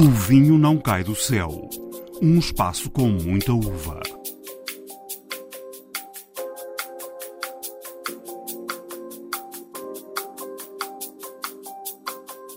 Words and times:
O 0.00 0.10
vinho 0.10 0.56
não 0.56 0.78
cai 0.78 1.02
do 1.02 1.12
céu. 1.16 1.68
Um 2.22 2.38
espaço 2.38 2.88
com 2.88 3.08
muita 3.08 3.52
uva. 3.52 4.00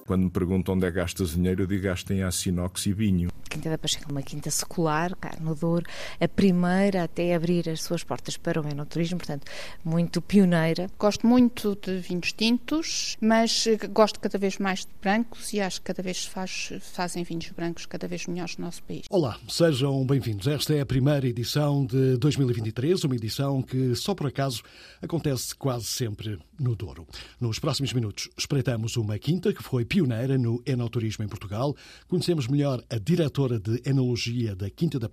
Quando 0.06 0.26
me 0.26 0.30
perguntam 0.30 0.76
onde 0.76 0.86
é 0.86 0.92
que 0.92 0.98
gastas 0.98 1.32
dinheiro, 1.32 1.64
eu 1.64 1.68
digo 1.68 1.82
gasto 1.82 2.12
em 2.14 2.22
aço 2.22 2.48
inox 2.48 2.86
e 2.86 2.94
vinho. 2.94 3.32
Quinta 3.50 3.72
da 3.72 3.78
Pacheca 3.80 4.06
é 4.08 4.12
uma 4.12 4.22
quinta 4.22 4.52
secular, 4.52 5.16
no 5.42 5.56
Douro, 5.56 5.86
a 6.20 6.28
primeira 6.28 7.04
até 7.04 7.34
abrir 7.36 7.70
as 7.70 7.82
suas 7.82 8.04
portas 8.04 8.38
para 8.38 8.62
o 8.62 8.68
enoturismo, 8.68 9.18
portanto, 9.18 9.46
muito 9.84 10.22
pioneira. 10.22 10.90
Gosto 10.98 11.26
muito 11.28 11.78
de 11.82 11.98
vinhos 12.00 12.32
tintos, 12.34 13.18
mas 13.20 13.68
gosto 13.92 14.20
cada 14.20 14.38
vez 14.38 14.58
mais 14.58 14.82
de 14.82 14.92
brancos 15.02 15.54
e 15.54 15.60
acho 15.60 15.80
que 15.80 15.86
cada 15.86 16.04
vez 16.04 16.26
faz, 16.26 16.74
fazem 16.82 17.24
vinhos 17.24 17.50
brancos 17.50 17.86
cada 17.86 18.08
vez 18.08 18.28
melhores 18.28 18.58
no 18.58 18.66
nosso 18.66 18.84
país. 18.84 19.06
Olá, 19.10 19.40
sejam 19.48 20.06
bem-vindos. 20.06 20.48
Esta 20.48 20.74
é 20.76 20.82
a 20.82 20.86
primeira 20.86 21.28
edição 21.28 21.86
de 21.86 22.18
2023, 22.18 23.04
uma 23.04 23.16
edição 23.16 23.62
que 23.62 23.96
só 23.96 24.14
por 24.14 24.28
acaso 24.28 24.62
acontece 25.02 25.56
quase 25.56 25.86
sempre 25.86 26.40
no 26.60 26.76
Douro. 26.76 27.08
Nos 27.40 27.60
próximos 27.60 27.94
minutos 27.94 28.30
espreitamos 28.38 28.96
uma 28.98 29.18
quinta 29.18 29.54
que 29.54 29.64
foi 29.64 29.84
pioneira 29.84 30.38
no 30.38 30.62
enoturismo 30.66 31.24
em 31.26 31.28
Portugal, 31.28 31.76
conhecemos 32.08 32.48
melhor 32.48 32.84
a 32.90 32.98
diretora 32.98 33.60
de 33.60 33.82
Enologia 33.86 34.56
da 34.56 34.70
Quinta 34.70 35.00
da 35.00 35.10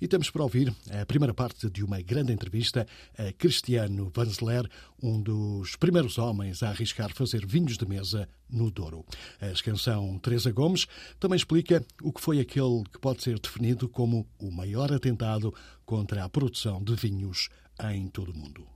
E 0.00 0.08
temos 0.08 0.30
para 0.30 0.42
ouvir 0.42 0.74
a 0.90 1.06
primeira 1.06 1.34
parte 1.34 1.70
de 1.70 1.84
uma 1.84 2.00
grande 2.00 2.32
entrevista 2.32 2.86
a 3.18 3.32
Cristiano 3.32 4.10
Vanzeler, 4.14 4.68
um 5.02 5.20
dos 5.20 5.76
primeiros 5.76 6.18
homens 6.18 6.62
a 6.62 6.70
arriscar 6.70 7.12
fazer 7.14 7.46
vinhos 7.46 7.76
de 7.76 7.86
mesa 7.86 8.28
no 8.50 8.70
Douro. 8.70 9.04
A 9.40 9.48
extensão 9.48 10.18
Teresa 10.18 10.52
Gomes 10.52 10.86
também 11.18 11.36
explica 11.36 11.84
o 12.02 12.12
que 12.12 12.20
foi 12.20 12.40
aquele 12.40 12.84
que 12.92 12.98
pode 12.98 13.22
ser 13.22 13.38
definido 13.38 13.88
como 13.88 14.26
o 14.38 14.50
maior 14.50 14.92
atentado 14.92 15.54
contra 15.84 16.24
a 16.24 16.28
produção 16.28 16.82
de 16.82 16.94
vinhos 16.94 17.48
em 17.92 18.08
todo 18.08 18.32
o 18.32 18.36
mundo. 18.36 18.66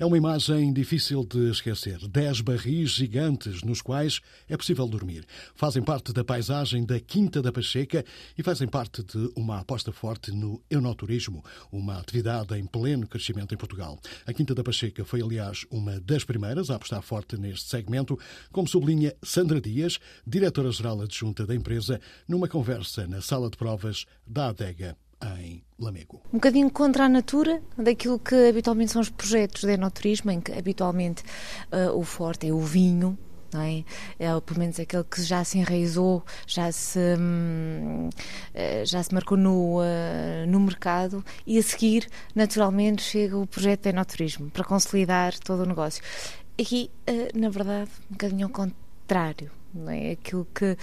É 0.00 0.06
uma 0.06 0.16
imagem 0.16 0.72
difícil 0.72 1.22
de 1.26 1.50
esquecer. 1.50 1.98
Dez 2.08 2.40
barris 2.40 2.92
gigantes 2.92 3.62
nos 3.62 3.82
quais 3.82 4.22
é 4.48 4.56
possível 4.56 4.88
dormir. 4.88 5.26
Fazem 5.54 5.82
parte 5.82 6.10
da 6.10 6.24
paisagem 6.24 6.86
da 6.86 6.98
Quinta 6.98 7.42
da 7.42 7.52
Pacheca 7.52 8.02
e 8.38 8.42
fazem 8.42 8.66
parte 8.66 9.02
de 9.02 9.30
uma 9.36 9.58
aposta 9.58 9.92
forte 9.92 10.32
no 10.32 10.62
enoturismo, 10.70 11.44
uma 11.70 11.98
atividade 11.98 12.58
em 12.58 12.64
pleno 12.64 13.06
crescimento 13.06 13.54
em 13.54 13.58
Portugal. 13.58 14.00
A 14.24 14.32
Quinta 14.32 14.54
da 14.54 14.64
Pacheca 14.64 15.04
foi, 15.04 15.20
aliás, 15.20 15.66
uma 15.70 16.00
das 16.00 16.24
primeiras 16.24 16.70
a 16.70 16.76
apostar 16.76 17.02
forte 17.02 17.36
neste 17.36 17.68
segmento, 17.68 18.18
como 18.50 18.66
sublinha 18.66 19.14
Sandra 19.22 19.60
Dias, 19.60 19.98
diretora-geral 20.26 21.02
adjunta 21.02 21.46
da 21.46 21.54
empresa, 21.54 22.00
numa 22.26 22.48
conversa 22.48 23.06
na 23.06 23.20
sala 23.20 23.50
de 23.50 23.58
provas 23.58 24.06
da 24.26 24.48
Adega 24.48 24.96
em 25.22 25.62
Lamego. 25.78 26.20
Um 26.32 26.38
bocadinho 26.38 26.70
contra 26.70 27.04
a 27.04 27.08
natura 27.08 27.62
daquilo 27.76 28.18
que 28.18 28.34
habitualmente 28.48 28.92
são 28.92 29.00
os 29.02 29.10
projetos 29.10 29.62
de 29.62 29.72
enoturismo, 29.72 30.30
em 30.30 30.40
que 30.40 30.52
habitualmente 30.52 31.22
uh, 31.72 31.96
o 31.96 32.02
forte 32.02 32.48
é 32.48 32.52
o 32.52 32.60
vinho, 32.60 33.18
não 33.52 33.60
é? 33.62 33.84
é? 34.18 34.40
pelo 34.40 34.60
menos 34.60 34.78
aquele 34.78 35.04
que 35.04 35.22
já 35.22 35.42
se 35.44 35.58
enraizou, 35.58 36.24
já 36.46 36.70
se, 36.70 36.98
hum, 37.18 38.08
eh, 38.54 38.84
já 38.84 39.02
se 39.02 39.12
marcou 39.12 39.36
no, 39.36 39.80
uh, 39.80 40.46
no 40.46 40.60
mercado 40.60 41.24
e 41.46 41.58
a 41.58 41.62
seguir, 41.62 42.08
naturalmente, 42.34 43.02
chega 43.02 43.36
o 43.36 43.46
projeto 43.46 43.82
de 43.82 43.88
enoturismo 43.90 44.50
para 44.50 44.64
consolidar 44.64 45.38
todo 45.38 45.64
o 45.64 45.66
negócio. 45.66 46.02
Aqui, 46.58 46.90
uh, 47.08 47.38
na 47.38 47.48
verdade, 47.48 47.90
um 48.10 48.12
bocadinho 48.12 48.46
ao 48.46 48.52
contrário 48.52 49.59
não 49.74 49.90
é? 49.90 50.12
Aquilo 50.12 50.46
que, 50.54 50.76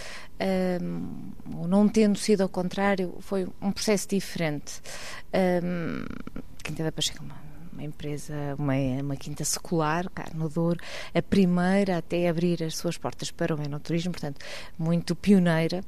um, 0.81 1.67
não 1.67 1.87
tendo 1.87 2.17
sido 2.17 2.41
ao 2.41 2.49
contrário, 2.49 3.15
foi 3.19 3.47
um 3.61 3.71
processo 3.71 4.07
diferente. 4.07 4.81
Um, 5.33 6.05
da 6.83 6.91
Pacheca, 6.91 7.23
uma, 7.77 7.83
empresa, 7.83 8.33
uma, 8.57 8.73
uma 9.01 9.15
quinta 9.15 9.45
secular, 9.45 10.09
cá 10.09 10.25
no 10.33 10.49
Douro, 10.49 10.79
a 11.13 11.21
primeira 11.21 11.97
até 11.97 12.27
abrir 12.27 12.63
as 12.63 12.75
suas 12.75 12.97
portas 12.97 13.29
para 13.29 13.55
o 13.55 13.61
enoturismo, 13.61 14.11
portanto, 14.11 14.43
muito 14.77 15.15
pioneira 15.15 15.83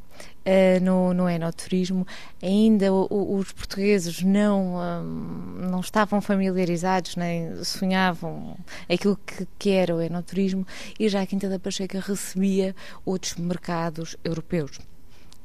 uh, 0.45 0.83
no, 0.83 1.13
no 1.13 1.27
enoturismo. 1.27 2.05
Ainda 2.41 2.93
o, 2.93 3.37
os 3.37 3.51
portugueses 3.51 4.21
não, 4.21 4.75
um, 4.75 5.67
não 5.69 5.79
estavam 5.79 6.21
familiarizados, 6.21 7.15
nem 7.15 7.63
sonhavam 7.63 8.55
aquilo 8.87 9.17
que, 9.25 9.47
que 9.57 9.71
era 9.71 9.95
o 9.95 10.01
enoturismo, 10.01 10.65
e 10.99 11.09
já 11.09 11.21
a 11.21 11.25
Quinta 11.25 11.49
da 11.49 11.57
Pacheca 11.57 11.99
recebia 11.99 12.75
outros 13.03 13.35
mercados 13.35 14.15
europeus. 14.23 14.79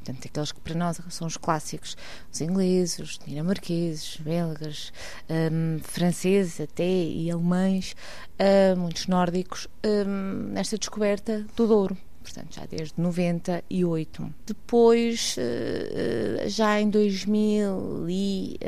Portanto, 0.05 0.27
aqueles 0.27 0.53
que 0.53 0.61
para 0.61 0.75
nós 0.75 1.01
são 1.09 1.27
os 1.27 1.39
clássicos, 1.39 1.97
os 2.31 2.41
ingleses, 2.43 2.99
os 2.99 3.19
dinamarqueses, 3.19 4.19
belgas, 4.19 4.93
um, 5.31 5.79
franceses 5.83 6.61
até 6.61 6.85
e 6.85 7.31
alemães, 7.31 7.97
uh, 8.39 8.79
muitos 8.79 9.07
nórdicos, 9.07 9.67
um, 9.83 10.51
nesta 10.53 10.77
descoberta 10.77 11.47
do 11.57 11.67
Douro 11.67 11.97
portanto 12.23 12.55
já 12.55 12.65
desde 12.65 12.95
98. 12.97 14.35
Depois, 14.47 15.37
eh, 15.39 16.49
já 16.49 16.81
em 16.81 16.89
2000 16.89 18.07
e, 18.09 18.59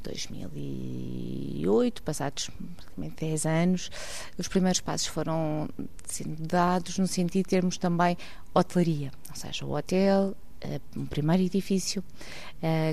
2008, 0.00 2.04
passados 2.04 2.48
praticamente 2.90 3.16
10 3.20 3.46
anos, 3.46 3.90
os 4.38 4.48
primeiros 4.48 4.80
passos 4.80 5.06
foram 5.06 5.68
sendo 6.06 6.46
dados 6.46 6.98
no 6.98 7.06
sentido 7.06 7.44
de 7.44 7.48
termos 7.48 7.78
também 7.78 8.16
hotelaria, 8.54 9.10
ou 9.28 9.36
seja, 9.36 9.64
o 9.64 9.76
hotel, 9.76 10.34
eh, 10.60 10.80
um 10.96 11.06
primeiro 11.06 11.42
edifício, 11.42 12.02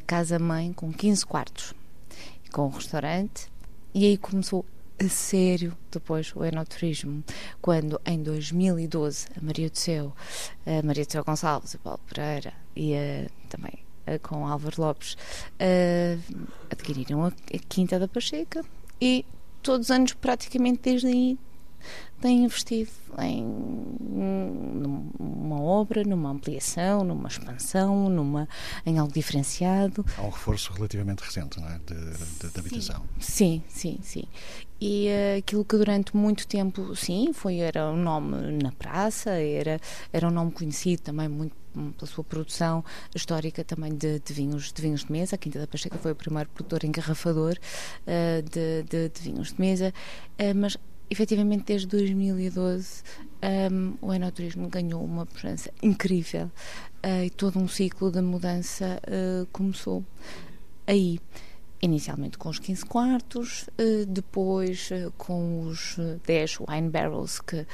casa-mãe 0.05 0.71
com 0.73 0.91
15 0.91 1.25
quartos, 1.25 1.73
com 2.51 2.67
um 2.67 2.69
restaurante, 2.69 3.47
e 3.93 4.05
aí 4.05 4.17
começou 4.17 4.65
a 4.99 5.09
sério 5.09 5.77
depois 5.91 6.33
o 6.35 6.43
enoturismo, 6.43 7.23
quando 7.61 7.99
em 8.05 8.21
2012 8.23 9.27
a 9.37 9.45
Maria 9.45 9.69
do 9.69 9.77
Céu, 9.77 10.15
a 10.65 10.85
Maria 10.85 11.05
do 11.05 11.11
Céu 11.11 11.23
Gonçalves, 11.23 11.75
a 11.75 11.77
Paulo 11.77 11.99
Pereira 12.07 12.53
e 12.75 12.95
a, 12.95 13.29
também 13.49 13.87
com 14.21 14.47
Álvaro 14.47 14.81
Lopes 14.81 15.17
adquiriram 16.71 17.25
a, 17.25 17.27
a 17.27 17.59
Quinta 17.67 17.99
da 17.99 18.07
Pacheca 18.07 18.63
e 19.01 19.25
todos 19.61 19.87
os 19.87 19.91
anos 19.91 20.13
praticamente 20.13 20.81
desde 20.83 21.07
aí 21.07 21.37
tem 22.19 22.45
investido 22.45 22.91
em 23.19 23.43
numa 25.19 25.61
obra, 25.61 26.03
numa 26.03 26.29
ampliação, 26.29 27.03
numa 27.03 27.27
expansão, 27.27 28.09
numa, 28.09 28.47
em 28.85 28.97
algo 28.97 29.13
diferenciado. 29.13 30.05
Há 30.17 30.21
um 30.21 30.29
reforço 30.29 30.73
relativamente 30.73 31.21
recente, 31.21 31.59
não 31.59 31.67
é? 31.67 31.79
De, 31.79 31.95
de, 31.95 32.51
de 32.51 32.59
habitação. 32.59 33.03
Sim, 33.19 33.63
sim, 33.67 33.99
sim. 34.01 34.23
E 34.79 35.07
uh, 35.07 35.39
aquilo 35.39 35.65
que 35.65 35.77
durante 35.77 36.15
muito 36.15 36.47
tempo, 36.47 36.95
sim, 36.95 37.31
foi, 37.33 37.57
era 37.57 37.87
um 37.91 37.97
nome 37.97 38.61
na 38.61 38.71
praça, 38.71 39.31
era, 39.31 39.79
era 40.11 40.27
um 40.27 40.31
nome 40.31 40.51
conhecido 40.51 41.01
também 41.01 41.27
muito 41.27 41.55
pela 41.97 42.09
sua 42.09 42.23
produção 42.23 42.83
histórica 43.13 43.63
também 43.63 43.95
de, 43.95 44.19
de, 44.19 44.33
vinhos, 44.33 44.71
de 44.71 44.81
vinhos 44.81 45.03
de 45.03 45.11
mesa. 45.11 45.35
A 45.35 45.37
Quinta 45.37 45.59
da 45.59 45.67
Pacheca 45.67 45.97
foi 45.97 46.11
o 46.11 46.15
primeiro 46.15 46.49
produtor 46.49 46.83
engarrafador 46.83 47.55
uh, 47.55 48.41
de, 48.41 48.83
de, 48.83 49.09
de, 49.09 49.21
vinhos 49.21 49.53
de 49.53 49.61
mesa, 49.61 49.93
uh, 50.39 50.55
mas 50.55 50.75
efetivamente 51.09 51.65
desde 51.65 51.87
2012 51.87 53.03
um, 53.71 53.93
o 54.01 54.13
enoturismo 54.13 54.67
ganhou 54.67 55.03
uma 55.03 55.25
presença 55.25 55.71
incrível 55.81 56.51
uh, 57.05 57.23
e 57.23 57.29
todo 57.29 57.59
um 57.59 57.67
ciclo 57.67 58.11
de 58.11 58.21
mudança 58.21 58.99
uh, 59.07 59.45
começou 59.51 60.03
aí. 60.85 61.19
Inicialmente 61.79 62.39
com 62.39 62.49
os 62.49 62.57
15 62.57 62.85
quartos, 62.85 63.69
uh, 63.79 64.05
depois 64.07 64.89
com 65.15 65.61
os 65.61 65.95
10 66.25 66.61
wine 66.67 66.89
barrels, 66.89 67.39
que, 67.39 67.67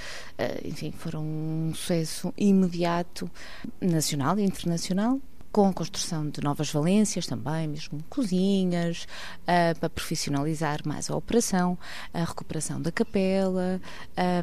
enfim, 0.66 0.92
foram 0.92 1.24
um 1.24 1.72
sucesso 1.74 2.34
imediato 2.38 3.32
nacional 3.80 4.38
e 4.38 4.44
internacional 4.44 5.22
com 5.54 5.68
a 5.68 5.74
construção 5.74 6.28
de 6.28 6.42
novas 6.42 6.72
valências 6.72 7.28
também, 7.28 7.68
mesmo 7.68 8.04
cozinhas, 8.10 9.06
uh, 9.44 9.80
para 9.80 9.88
profissionalizar 9.88 10.80
mais 10.84 11.12
a 11.12 11.16
operação, 11.16 11.78
a 12.12 12.26
recuperação 12.26 12.82
da 12.82 12.92
capela, 12.92 13.80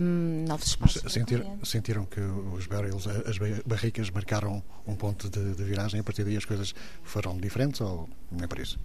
um, 0.00 0.44
novos 0.46 0.68
espaços. 0.68 1.12
Sentir, 1.12 1.44
sentiram 1.64 2.06
que 2.06 2.20
os 2.20 2.66
barrels, 2.68 3.08
as 3.08 3.36
barricas 3.66 4.08
marcaram 4.08 4.62
um 4.86 4.94
ponto 4.94 5.28
de, 5.28 5.54
de, 5.54 5.64
viragem, 5.64 5.98
a 5.98 6.04
partir 6.04 6.22
daí 6.22 6.36
as 6.36 6.44
coisas 6.44 6.72
foram 7.02 7.36
diferentes 7.36 7.80
ou 7.80 8.08
não 8.30 8.44
é 8.44 8.46
por 8.46 8.60
isso? 8.60 8.78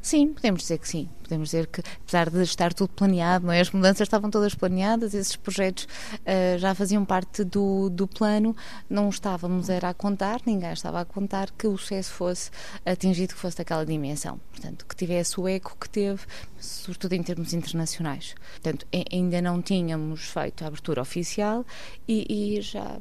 Sim, 0.00 0.32
podemos 0.32 0.62
dizer 0.62 0.78
que 0.78 0.88
sim. 0.88 1.08
Podemos 1.22 1.48
dizer 1.48 1.66
que, 1.66 1.82
apesar 2.02 2.30
de 2.30 2.42
estar 2.42 2.72
tudo 2.72 2.88
planeado, 2.90 3.46
não 3.46 3.52
é? 3.52 3.60
as 3.60 3.70
mudanças 3.70 4.02
estavam 4.02 4.30
todas 4.30 4.54
planeadas, 4.54 5.12
esses 5.12 5.36
projetos 5.36 5.84
uh, 5.84 6.58
já 6.58 6.74
faziam 6.74 7.04
parte 7.04 7.44
do, 7.44 7.90
do 7.90 8.06
plano, 8.06 8.56
não 8.88 9.10
estávamos 9.10 9.68
era 9.68 9.90
a 9.90 9.94
contar, 9.94 10.40
ninguém 10.46 10.72
estava 10.72 11.00
a 11.00 11.04
contar 11.04 11.50
que 11.50 11.66
o 11.66 11.76
sucesso 11.76 12.12
fosse 12.12 12.50
atingido, 12.86 13.34
que 13.34 13.40
fosse 13.40 13.58
daquela 13.58 13.84
dimensão. 13.84 14.40
Portanto, 14.52 14.86
que 14.86 14.96
tivesse 14.96 15.38
o 15.38 15.46
eco 15.46 15.76
que 15.78 15.88
teve, 15.90 16.22
sobretudo 16.58 17.12
em 17.12 17.22
termos 17.22 17.52
internacionais. 17.52 18.34
Portanto, 18.52 18.86
ainda 19.12 19.42
não 19.42 19.60
tínhamos 19.60 20.24
feito 20.24 20.64
a 20.64 20.68
abertura 20.68 21.02
oficial 21.02 21.66
e, 22.06 22.56
e 22.56 22.62
já 22.62 22.98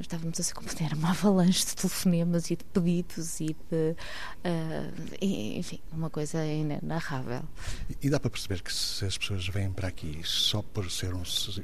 estávamos 0.00 0.38
a 0.38 0.42
ser 0.42 0.54
como 0.54 0.68
era 0.80 0.94
uma 0.94 1.10
avalanche 1.10 1.66
de 1.66 1.76
telefonemas 1.76 2.50
e 2.50 2.56
de 2.56 2.64
pedidos 2.64 3.40
e 3.40 3.56
de, 3.70 3.96
uh, 4.44 5.24
enfim, 5.24 5.80
uma 5.92 6.10
coisa 6.10 6.44
inenarrável. 6.44 7.42
E, 7.88 8.06
e 8.06 8.10
dá 8.10 8.18
para 8.18 8.30
perceber 8.30 8.62
que 8.62 8.72
se 8.72 9.04
as 9.04 9.16
pessoas 9.16 9.46
vêm 9.48 9.70
para 9.72 9.88
aqui 9.88 10.20
só 10.24 10.62
por 10.62 10.90
ser 10.90 11.14
um, 11.14 11.22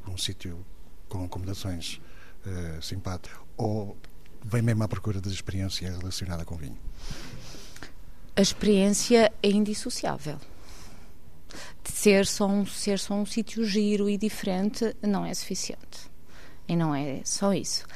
um 0.08 0.18
sítio 0.18 0.64
com 1.08 1.24
acomodações 1.24 2.00
uh, 2.46 2.82
simpáticas 2.82 3.38
ou 3.56 3.96
vem 4.44 4.62
mesmo 4.62 4.82
à 4.84 4.88
procura 4.88 5.20
de 5.20 5.28
experiência 5.28 5.90
relacionada 5.90 6.44
com 6.44 6.56
vinho? 6.56 6.78
A 8.34 8.42
experiência 8.42 9.32
é 9.42 9.48
indissociável. 9.48 10.38
Ser 11.84 12.26
só 12.26 12.46
um, 12.46 12.66
ser 12.66 12.98
só 12.98 13.14
um 13.14 13.24
sítio 13.24 13.64
giro 13.64 14.10
e 14.10 14.19
diferente 14.19 14.94
não 15.00 15.24
é 15.24 15.32
suficiente. 15.32 16.15
E 16.68 16.76
não 16.76 16.94
é 16.94 17.20
só 17.24 17.52
isso 17.52 17.86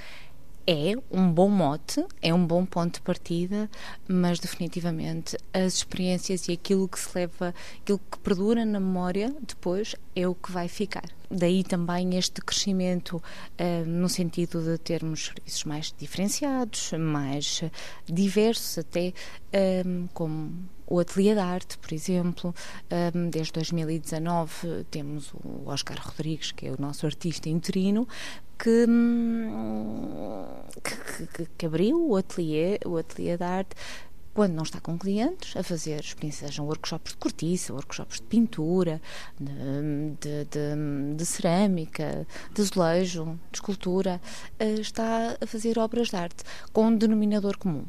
é 0.71 0.95
um 1.11 1.33
bom 1.33 1.49
mote, 1.49 2.05
é 2.23 2.33
um 2.33 2.47
bom 2.47 2.65
ponto 2.65 2.95
de 2.95 3.01
partida, 3.01 3.69
mas 4.07 4.39
definitivamente 4.39 5.37
as 5.53 5.75
experiências 5.75 6.47
e 6.47 6.53
aquilo 6.53 6.87
que 6.87 6.99
se 6.99 7.11
leva, 7.13 7.53
aquilo 7.81 8.01
que 8.11 8.19
perdura 8.21 8.65
na 8.65 8.79
memória 8.79 9.35
depois 9.41 9.97
é 10.15 10.29
o 10.29 10.35
que 10.35 10.53
vai 10.53 10.69
ficar. 10.69 11.09
Daí 11.29 11.65
também 11.65 12.17
este 12.17 12.41
crescimento 12.41 13.17
uh, 13.17 13.85
no 13.85 14.09
sentido 14.09 14.63
de 14.63 14.79
termos 14.79 15.27
serviços 15.27 15.65
mais 15.65 15.95
diferenciados, 15.99 16.93
mais 16.93 17.63
diversos, 18.07 18.79
até 18.79 19.13
um, 19.85 20.07
como 20.15 20.69
o 20.91 20.99
Ateliê 20.99 21.35
de 21.35 21.41
Arte, 21.41 21.79
por 21.79 21.95
exemplo. 21.95 22.55
Um, 23.15 23.31
desde 23.31 23.53
2019 23.53 24.85
temos 24.91 25.33
o 25.33 25.63
Oscar 25.67 25.97
Rodrigues, 25.99 26.53
que 26.53 26.67
é 26.67 26.73
o 26.73 26.77
nosso 26.79 27.07
artista 27.07 27.49
interino, 27.49 28.07
que, 28.59 28.85
hum, 28.87 30.45
que, 30.85 31.27
que, 31.27 31.51
que 31.57 31.67
abriu 31.67 32.07
o 32.07 32.17
ateliê, 32.17 32.79
o 32.85 32.97
ateliê 32.99 33.37
de 33.39 33.45
arte 33.45 33.77
quando 34.35 34.55
não 34.55 34.63
está 34.63 34.81
com 34.81 34.97
clientes, 34.97 35.57
a 35.57 35.63
fazer 35.63 36.05
sejam 36.31 36.65
workshops 36.65 37.13
de 37.13 37.19
cortiça, 37.19 37.75
workshops 37.75 38.21
de 38.21 38.23
pintura, 38.23 39.03
de, 39.39 39.53
de, 40.21 40.45
de, 40.45 41.15
de 41.17 41.27
cerâmica, 41.27 42.27
de 42.55 42.63
azulejo, 42.63 43.39
de 43.51 43.57
escultura, 43.57 44.21
eh, 44.59 44.75
está 44.75 45.37
a 45.41 45.47
fazer 45.47 45.79
obras 45.79 46.09
de 46.09 46.17
arte 46.17 46.45
com 46.73 46.87
um 46.87 46.97
denominador 46.97 47.59
comum. 47.59 47.85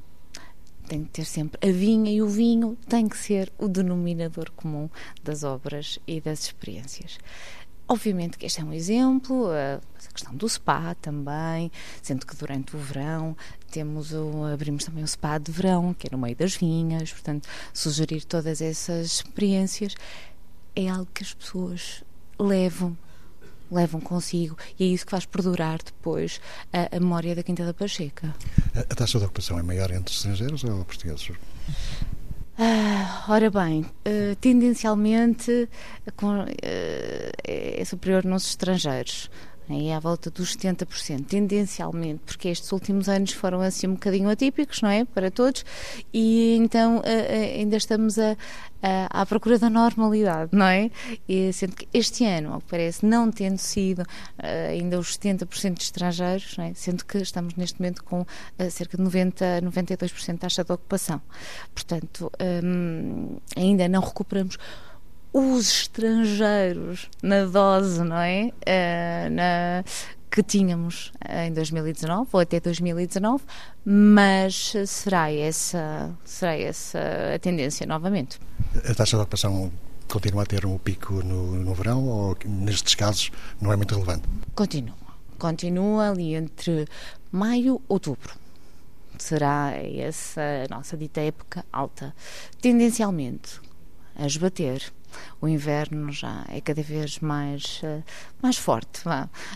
Tem 0.91 1.05
que 1.05 1.09
ter 1.11 1.23
sempre 1.23 1.57
a 1.65 1.71
vinha 1.71 2.11
e 2.11 2.21
o 2.21 2.27
vinho 2.27 2.77
tem 2.89 3.07
que 3.07 3.17
ser 3.17 3.49
o 3.57 3.69
denominador 3.69 4.51
comum 4.51 4.89
das 5.23 5.41
obras 5.41 5.97
e 6.05 6.19
das 6.19 6.41
experiências. 6.41 7.17
Obviamente 7.87 8.37
que 8.37 8.45
este 8.45 8.59
é 8.59 8.63
um 8.65 8.73
exemplo, 8.73 9.47
a 9.51 9.79
questão 10.13 10.35
do 10.35 10.49
spa 10.49 10.93
também, 10.95 11.71
sendo 12.03 12.25
que 12.25 12.35
durante 12.35 12.75
o 12.75 12.79
verão 12.79 13.37
temos 13.71 14.11
o, 14.11 14.43
abrimos 14.53 14.83
também 14.83 15.01
o 15.01 15.07
spa 15.07 15.37
de 15.37 15.49
verão, 15.49 15.93
que 15.93 16.07
é 16.07 16.09
no 16.11 16.17
meio 16.17 16.35
das 16.35 16.57
vinhas, 16.57 17.13
portanto, 17.13 17.47
sugerir 17.73 18.25
todas 18.25 18.61
essas 18.61 19.05
experiências 19.13 19.95
é 20.75 20.89
algo 20.89 21.07
que 21.13 21.23
as 21.23 21.33
pessoas 21.33 22.03
levam 22.37 22.97
levam 23.71 24.01
consigo 24.01 24.57
e 24.79 24.83
é 24.83 24.87
isso 24.87 25.05
que 25.05 25.11
faz 25.11 25.25
perdurar 25.25 25.79
depois 25.83 26.41
a, 26.71 26.95
a 26.95 26.99
memória 26.99 27.35
da 27.35 27.43
Quinta 27.43 27.65
da 27.65 27.73
Pacheca. 27.73 28.35
A, 28.75 28.79
a 28.79 28.95
taxa 28.95 29.17
de 29.17 29.25
ocupação 29.25 29.57
é 29.57 29.63
maior 29.63 29.91
entre 29.91 30.13
estrangeiros 30.13 30.63
ou 30.63 30.83
portugueses? 30.83 31.31
Ah, 32.57 33.25
ora 33.27 33.49
bem, 33.49 33.81
uh, 33.81 34.35
tendencialmente 34.39 35.67
uh, 36.07 36.45
é 37.43 37.83
superior 37.85 38.23
nos 38.23 38.45
estrangeiros 38.49 39.31
é 39.69 39.93
à 39.93 39.99
volta 39.99 40.29
dos 40.29 40.55
70%, 40.55 41.25
tendencialmente, 41.25 42.21
porque 42.25 42.49
estes 42.49 42.71
últimos 42.71 43.07
anos 43.07 43.31
foram 43.31 43.61
assim 43.61 43.87
um 43.87 43.93
bocadinho 43.93 44.29
atípicos, 44.29 44.81
não 44.81 44.89
é? 44.89 45.05
Para 45.05 45.31
todos, 45.31 45.63
e 46.13 46.55
então 46.57 47.01
ainda 47.55 47.77
estamos 47.77 48.19
a, 48.19 48.35
a, 48.81 49.21
à 49.21 49.25
procura 49.25 49.59
da 49.59 49.69
normalidade, 49.69 50.49
não 50.53 50.65
é? 50.65 50.89
E 51.27 51.53
sendo 51.53 51.75
que 51.75 51.87
este 51.93 52.25
ano, 52.25 52.53
ao 52.53 52.61
que 52.61 52.67
parece, 52.67 53.05
não 53.05 53.31
tendo 53.31 53.57
sido 53.57 53.99
uh, 54.01 54.05
ainda 54.69 54.99
os 54.99 55.17
70% 55.17 55.75
de 55.75 55.83
estrangeiros, 55.83 56.57
é? 56.59 56.73
sendo 56.73 57.05
que 57.05 57.19
estamos 57.19 57.55
neste 57.55 57.79
momento 57.79 58.03
com 58.03 58.21
uh, 58.21 58.71
cerca 58.71 58.97
de 58.97 59.03
90, 59.03 59.61
92% 59.61 60.33
de 60.33 60.39
taxa 60.39 60.63
de 60.63 60.71
ocupação. 60.71 61.21
Portanto, 61.73 62.31
um, 62.63 63.37
ainda 63.55 63.87
não 63.87 64.01
recuperamos 64.01 64.57
os 65.33 65.69
estrangeiros 65.69 67.09
na 67.21 67.45
dose, 67.45 68.03
não 68.03 68.17
é? 68.17 68.51
Uh, 68.67 69.29
na, 69.31 69.83
que 70.29 70.41
tínhamos 70.41 71.11
em 71.29 71.51
2019 71.51 72.29
ou 72.31 72.39
até 72.39 72.59
2019, 72.59 73.43
mas 73.83 74.73
será 74.87 75.31
essa, 75.31 76.09
será 76.23 76.55
essa 76.55 76.99
a 77.35 77.39
tendência 77.39 77.85
novamente. 77.85 78.39
A 78.89 78.93
taxa 78.93 79.17
de 79.17 79.23
ocupação 79.23 79.71
continua 80.07 80.43
a 80.43 80.45
ter 80.45 80.65
um 80.65 80.77
pico 80.77 81.15
no, 81.15 81.57
no 81.57 81.73
verão 81.73 82.07
ou 82.07 82.37
nestes 82.45 82.95
casos 82.95 83.29
não 83.59 83.73
é 83.73 83.75
muito 83.75 83.93
relevante? 83.93 84.23
Continua. 84.55 84.95
Continua 85.37 86.11
ali 86.11 86.35
entre 86.35 86.87
maio 87.31 87.81
e 87.81 87.81
outubro 87.89 88.41
será 89.21 89.73
essa 89.75 90.65
nossa 90.69 90.97
dita 90.97 91.21
época 91.21 91.63
alta. 91.71 92.13
Tendencialmente, 92.59 93.61
a 94.15 94.25
esbater 94.25 94.91
o 95.39 95.47
inverno 95.47 96.11
já 96.11 96.45
é 96.49 96.61
cada 96.61 96.81
vez 96.81 97.19
mais, 97.19 97.81
uh, 97.83 98.03
mais 98.41 98.57
forte. 98.57 99.01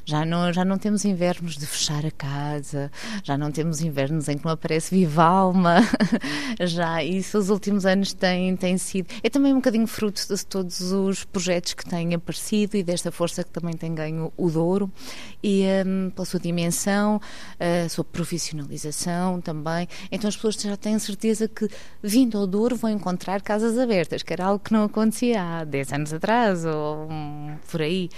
Já, 0.06 0.26
não, 0.26 0.52
já 0.52 0.66
não 0.66 0.78
temos 0.78 1.06
invernos 1.06 1.58
de 1.58 1.66
fechar 1.66 2.06
a 2.06 2.12
casa, 2.12 2.92
já 3.24 3.38
não 3.38 3.52
temos 3.52 3.82
invernos 3.82 4.28
em 4.28 4.38
que 4.38 4.46
não 4.46 4.52
aparece 4.52 4.94
viva 4.94 5.24
alma. 5.24 5.78
já 6.62 7.04
isso 7.04 7.38
os 7.38 7.50
últimos 7.50 7.86
anos 7.86 8.14
tem, 8.14 8.56
tem 8.56 8.78
sido. 8.78 9.08
É 9.24 9.30
também 9.30 9.54
um 9.54 9.58
bocadinho 9.58 9.88
fruto 9.88 10.22
de 10.28 10.46
todos 10.46 10.92
os 10.92 11.24
projetos 11.24 11.74
que 11.74 11.86
têm 11.86 12.14
aparecido 12.14 12.78
e 12.78 12.84
desta 12.84 13.12
força 13.12 13.44
que 13.44 13.52
também 13.52 13.76
tem 13.76 13.94
ganho 13.94 14.32
o 14.38 14.50
Douro 14.50 14.92
e 15.44 15.64
um, 15.86 16.10
pela 16.10 16.26
sua 16.26 16.40
dimensão, 16.40 17.22
a 17.60 17.90
sua 17.90 18.04
profissionalização 18.04 19.42
também. 19.42 19.88
Então 20.12 20.28
as 20.28 20.36
pessoas 20.36 20.56
já 20.56 20.78
têm 20.78 20.98
certeza 21.00 21.48
que 21.48 21.70
vindo 22.02 22.38
ao 22.38 22.48
Douro 22.48 22.76
vão 22.76 22.90
encontrar 22.90 23.42
casas 23.42 23.78
abertas, 23.78 24.24
que 24.24 24.34
era 24.34 24.46
algo 24.46 24.64
que 24.64 24.74
não 24.74 24.84
acontecia 24.84 25.42
há 25.46 25.64
10 25.64 25.94
anos 25.94 26.14
atrás 26.14 26.66
ou 26.66 27.08
um, 27.10 27.58
por 27.70 27.82
aí. 27.82 28.10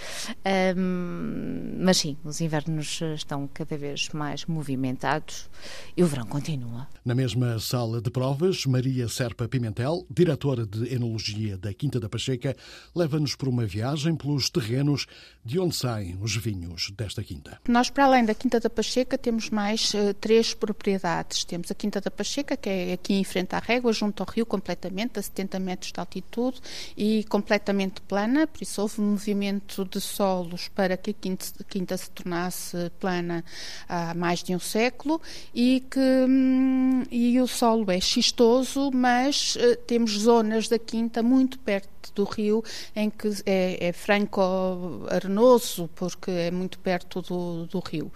Um, 0.76 1.78
mas 1.80 1.98
sim, 1.98 2.18
os 2.24 2.42
invernos 2.42 3.02
estão 3.16 3.50
cada 3.54 3.78
vez 3.78 4.10
mais 4.10 4.46
movimentados 4.46 5.50
e 5.96 6.04
o 6.04 6.08
verão 6.08 6.26
continua. 6.26 6.88
Na 7.04 7.16
mesma 7.16 7.60
sala 7.60 8.02
de 8.02 8.10
provas, 8.10 8.66
Maria 8.66 9.08
Serpa 9.08 9.48
Pimentel, 9.48 10.06
diretora 10.10 10.66
de 10.66 10.94
Enologia 10.94 11.58
da 11.58 11.74
Quinta 11.74 12.00
da 12.00 12.10
Pacheca, 12.10 12.56
leva-nos 12.96 13.36
por 13.36 13.48
uma 13.48 13.66
viagem 13.66 14.16
pelos 14.16 14.50
terrenos 14.50 15.06
de 15.44 15.60
onde 15.60 15.76
saem 15.76 16.18
os 16.22 16.36
vinhos 16.36 16.92
desta 16.92 17.24
quinta. 17.24 17.60
Nós, 17.68 17.90
para 17.90 18.06
além 18.06 18.26
da 18.26 18.34
Quinta 18.34 18.60
da 18.60 18.70
Pacheca, 18.70 19.18
temos 19.18 19.50
mais 19.50 19.94
uh, 19.94 20.14
três 20.20 20.54
propriedades. 20.54 21.44
Temos 21.44 21.72
a 21.72 21.76
Quinta 21.76 22.02
da 22.02 22.12
Pacheca, 22.12 22.58
que 22.58 22.70
é 22.70 22.94
aqui 22.94 23.14
em 23.14 23.24
frente 23.24 23.56
à 23.56 23.60
régua, 23.60 23.94
junto 23.94 24.22
ao 24.22 24.30
rio, 24.30 24.46
completamente, 24.46 25.20
a 25.20 25.22
70 25.22 25.60
metros 25.60 25.92
de 25.92 26.00
altitude 26.00 26.60
e 26.96 27.17
completamente 27.24 28.02
plana, 28.02 28.48
por 28.48 28.62
isso 28.62 28.82
houve 28.82 29.02
um 29.02 29.12
movimento 29.12 29.86
de 29.86 30.00
solos 30.00 30.68
para 30.70 30.98
que 30.98 31.12
a 31.12 31.14
quinta, 31.14 31.46
quinta 31.68 31.98
se 31.98 32.10
tornasse 32.12 32.92
plana 33.00 33.44
há 33.88 34.14
mais 34.14 34.44
de 34.44 34.56
um 34.56 34.60
século 34.60 35.22
e 35.54 35.84
que 35.90 36.00
hum, 36.00 37.04
e 37.12 37.40
o 37.40 37.48
solo 37.48 37.92
é 37.92 38.00
xistoso, 38.00 38.92
mas 38.94 39.56
uh, 39.56 39.76
temos 39.86 40.12
zonas 40.12 40.68
da 40.68 40.80
quinta 40.80 41.24
muito 41.24 41.60
perto 41.60 41.97
do 42.14 42.24
rio 42.24 42.64
em 42.96 43.10
que 43.10 43.30
é, 43.46 43.88
é 43.88 43.92
franco-arenoso, 43.94 45.90
porque 45.96 46.32
é 46.32 46.52
muito 46.52 46.80
perto 46.80 47.22
do, 47.22 47.66
do, 47.66 47.80
rio. 47.80 48.12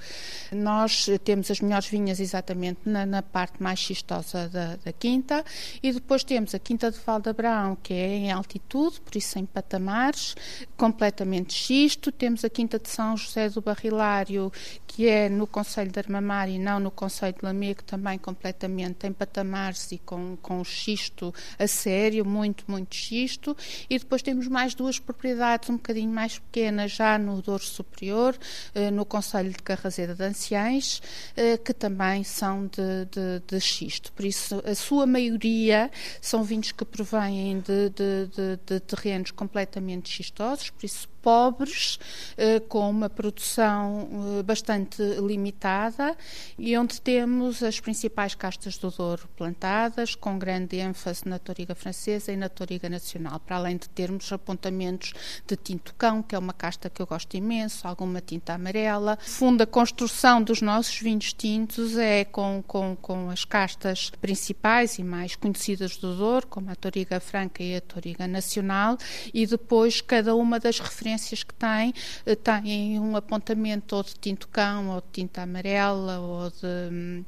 Nós 0.51 1.07
temos 1.23 1.49
as 1.51 1.59
melhores 1.59 1.87
vinhas 1.87 2.19
exatamente 2.19 2.79
na, 2.85 3.05
na 3.05 3.21
parte 3.21 3.61
mais 3.61 3.79
xistosa 3.79 4.49
da, 4.49 4.75
da, 4.77 4.91
quinta 4.91 5.43
e 5.81 5.91
depois 5.91 6.23
temos 6.23 6.53
a 6.53 6.59
quinta 6.59 6.91
de 6.91 6.99
Valdabrão, 6.99 7.77
que 7.81 7.93
é 7.93 8.07
em 8.07 8.31
altitude, 8.31 9.01
por 9.01 9.15
isso 9.15 9.39
em 9.39 9.45
patamares, 9.45 10.35
completamente 10.77 11.53
xisto. 11.53 12.11
Temos 12.11 12.43
a 12.43 12.49
quinta 12.49 12.79
de 12.79 12.89
São 12.89 13.15
José 13.15 13.49
do 13.49 13.61
Barrilário, 13.61 14.51
que 14.87 15.07
é 15.07 15.29
no 15.29 15.47
Conselho 15.47 15.91
de 15.91 15.99
Armamar 15.99 16.49
e 16.49 16.59
não 16.59 16.79
no 16.79 16.91
Conselho 16.91 17.35
de 17.37 17.45
Lamego, 17.45 17.83
também 17.83 18.17
completamente 18.17 19.07
em 19.07 19.13
patamares 19.13 19.91
e 19.91 19.97
com, 19.97 20.37
com 20.41 20.63
xisto 20.63 21.33
a 21.57 21.67
sério, 21.67 22.25
muito, 22.25 22.65
muito 22.67 22.93
xisto. 22.95 23.55
E 23.89 23.99
depois 23.99 24.21
temos 24.21 24.47
mais 24.47 24.73
duas 24.73 24.99
propriedades 24.99 25.69
um 25.69 25.73
bocadinho 25.73 26.11
mais 26.11 26.39
pequenas, 26.39 26.91
já 26.91 27.17
no 27.17 27.41
Douro 27.41 27.63
Superior, 27.63 28.37
eh, 28.73 28.91
no 28.91 29.05
Conselho 29.05 29.51
de 29.51 29.61
Carrazeira 29.63 30.15
de 30.15 30.23
Anciães, 30.23 31.01
eh, 31.35 31.57
que 31.57 31.73
também 31.73 32.23
são 32.23 32.67
de, 32.67 33.05
de, 33.11 33.41
de, 33.47 33.59
xisto. 33.59 34.11
Por 34.13 34.25
isso, 34.25 34.61
a 34.65 34.75
sua 34.75 35.05
maioria 35.05 35.91
são 36.21 36.43
vinhos 36.43 36.71
que 36.71 36.85
provêm 36.85 37.59
de, 37.59 37.89
de, 37.89 38.59
de 38.65 38.79
terrenos 38.81 39.31
completamente 39.31 40.09
xistosos, 40.09 40.69
por 40.69 40.85
isso 40.85 41.10
pobres, 41.21 41.99
eh, 42.37 42.59
com 42.59 42.89
uma 42.89 43.09
produção 43.09 44.39
eh, 44.39 44.43
bastante 44.43 45.01
limitada 45.01 46.17
e 46.57 46.77
onde 46.77 46.99
temos 46.99 47.61
as 47.61 47.79
principais 47.79 48.33
castas 48.35 48.77
do 48.77 48.89
Douro 48.89 49.29
plantadas, 49.37 50.15
com 50.15 50.37
grande 50.39 50.77
ênfase 50.77 51.27
na 51.27 51.37
toriga 51.37 51.75
francesa 51.75 52.31
e 52.31 52.37
na 52.37 52.49
toriga 52.49 52.89
nacional, 52.89 53.39
para 53.39 53.57
além 53.57 53.77
de 53.77 53.87
termos 53.89 54.31
apontamentos 54.31 55.13
de 55.45 55.55
tinto 55.55 55.93
cão, 55.95 56.23
que 56.23 56.35
é 56.35 56.39
uma 56.39 56.53
casta 56.53 56.89
que 56.89 57.01
eu 57.01 57.07
gosto 57.07 57.35
imenso, 57.35 57.87
alguma 57.87 58.19
tinta 58.21 58.53
amarela. 58.53 59.17
Fundo, 59.21 59.61
a 59.61 59.67
construção 59.67 60.41
dos 60.41 60.61
nossos 60.61 60.99
vinhos 60.99 61.33
tintos 61.33 61.97
é 61.97 62.25
com, 62.25 62.63
com, 62.65 62.95
com 62.99 63.29
as 63.29 63.45
castas 63.45 64.11
principais 64.21 64.97
e 64.97 65.03
mais 65.03 65.35
conhecidas 65.35 65.97
do 65.97 66.15
Douro, 66.15 66.47
como 66.47 66.71
a 66.71 66.75
toriga 66.75 67.19
franca 67.19 67.61
e 67.61 67.75
a 67.75 67.81
toriga 67.81 68.27
nacional, 68.27 68.97
e 69.33 69.45
depois 69.45 70.01
cada 70.01 70.35
uma 70.35 70.59
das 70.59 70.79
referências 70.79 71.10
referências 71.11 71.43
que 71.43 71.53
têm, 71.53 71.93
eh, 72.25 72.35
têm 72.35 72.99
um 72.99 73.15
apontamento 73.15 73.95
ou 73.95 74.03
de 74.03 74.15
tinto 74.15 74.47
cão, 74.47 74.89
ou 74.89 75.01
de 75.01 75.07
tinta 75.11 75.41
amarela, 75.41 76.19
ou 76.19 76.49
de 76.49 77.23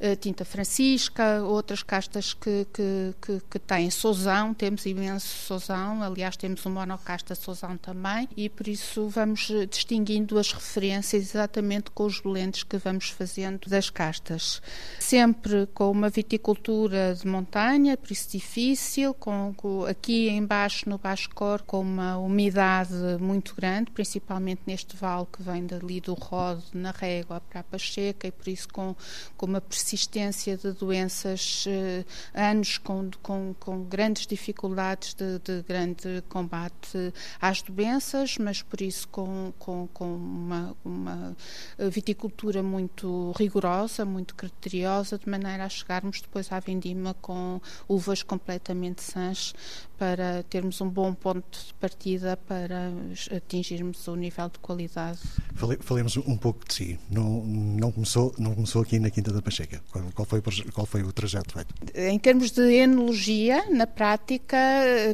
uh, 0.00 0.16
tinta 0.16 0.44
francisca, 0.44 1.42
outras 1.42 1.82
castas 1.82 2.32
que, 2.34 2.66
que, 2.72 3.14
que, 3.20 3.42
que 3.50 3.58
têm 3.58 3.90
sozão, 3.90 4.54
temos 4.54 4.86
imenso 4.86 5.26
sozão, 5.26 6.02
aliás 6.02 6.36
temos 6.36 6.64
um 6.66 6.70
monocasta 6.70 7.34
sozão 7.34 7.76
também, 7.76 8.28
e 8.36 8.48
por 8.48 8.66
isso 8.68 9.08
vamos 9.08 9.50
eh, 9.50 9.66
distinguindo 9.66 10.38
as 10.38 10.52
referências 10.52 11.22
exatamente 11.22 11.90
com 11.90 12.04
os 12.04 12.20
blends 12.20 12.62
que 12.62 12.76
vamos 12.78 13.10
fazendo 13.10 13.68
das 13.68 13.90
castas. 13.90 14.62
Sempre 14.98 15.66
com 15.74 15.90
uma 15.90 16.08
viticultura 16.08 17.14
de 17.14 17.26
montanha, 17.26 17.96
por 17.96 18.10
isso 18.10 18.30
difícil, 18.30 19.14
com, 19.14 19.52
com 19.56 19.84
aqui 19.84 20.28
embaixo 20.28 20.88
no 20.88 20.98
Baixo 20.98 21.28
Cor, 21.30 21.62
com 21.62 21.80
uma 21.80 22.16
umidade 22.18 22.94
muito 23.26 23.54
grande, 23.54 23.90
principalmente 23.90 24.62
neste 24.66 24.96
vale 24.96 25.26
que 25.32 25.42
vem 25.42 25.66
dali 25.66 26.00
do 26.00 26.14
Rode, 26.14 26.64
na 26.72 26.92
Régua 26.92 27.40
para 27.40 27.60
a 27.60 27.62
Pacheca, 27.64 28.28
e 28.28 28.30
por 28.30 28.48
isso 28.48 28.68
com, 28.68 28.94
com 29.36 29.46
uma 29.46 29.60
persistência 29.60 30.56
de 30.56 30.72
doenças, 30.72 31.64
eh, 31.66 32.04
anos 32.32 32.78
com, 32.78 33.10
com, 33.22 33.54
com 33.58 33.82
grandes 33.84 34.26
dificuldades 34.26 35.14
de, 35.14 35.38
de, 35.40 35.62
grande 35.66 36.22
combate 36.28 37.12
às 37.40 37.60
doenças, 37.62 38.38
mas 38.38 38.62
por 38.62 38.80
isso 38.80 39.08
com, 39.08 39.52
com, 39.58 39.88
com 39.92 40.14
uma, 40.14 40.76
uma 40.84 41.36
viticultura 41.90 42.62
muito 42.62 43.32
rigorosa, 43.36 44.04
muito 44.04 44.34
criteriosa, 44.34 45.18
de 45.18 45.28
maneira 45.28 45.64
a 45.64 45.68
chegarmos 45.68 46.20
depois 46.20 46.52
à 46.52 46.60
vindima 46.60 47.14
com 47.14 47.60
uvas 47.88 48.22
completamente 48.22 49.02
sãs 49.02 49.54
para 49.98 50.42
termos 50.44 50.80
um 50.80 50.88
bom 50.88 51.14
ponto 51.14 51.58
de 51.66 51.74
partida 51.74 52.36
para 52.36 52.92
atingirmos 53.34 54.06
o 54.08 54.14
nível 54.14 54.48
de 54.48 54.58
qualidade. 54.58 55.18
falemos 55.80 56.16
um 56.16 56.36
pouco 56.36 56.66
de 56.66 56.74
si. 56.74 56.98
Não, 57.10 57.44
não, 57.44 57.90
começou, 57.90 58.34
não 58.38 58.54
começou 58.54 58.82
aqui 58.82 58.98
na 58.98 59.10
Quinta 59.10 59.32
da 59.32 59.40
Pacheca. 59.40 59.82
Qual, 59.90 60.04
qual, 60.14 60.26
foi, 60.26 60.42
qual 60.72 60.86
foi 60.86 61.02
o 61.02 61.12
trajeto 61.12 61.54
feito? 61.54 61.74
Em 61.94 62.18
termos 62.18 62.50
de 62.50 62.62
enologia, 62.62 63.64
na 63.70 63.86
prática, 63.86 64.56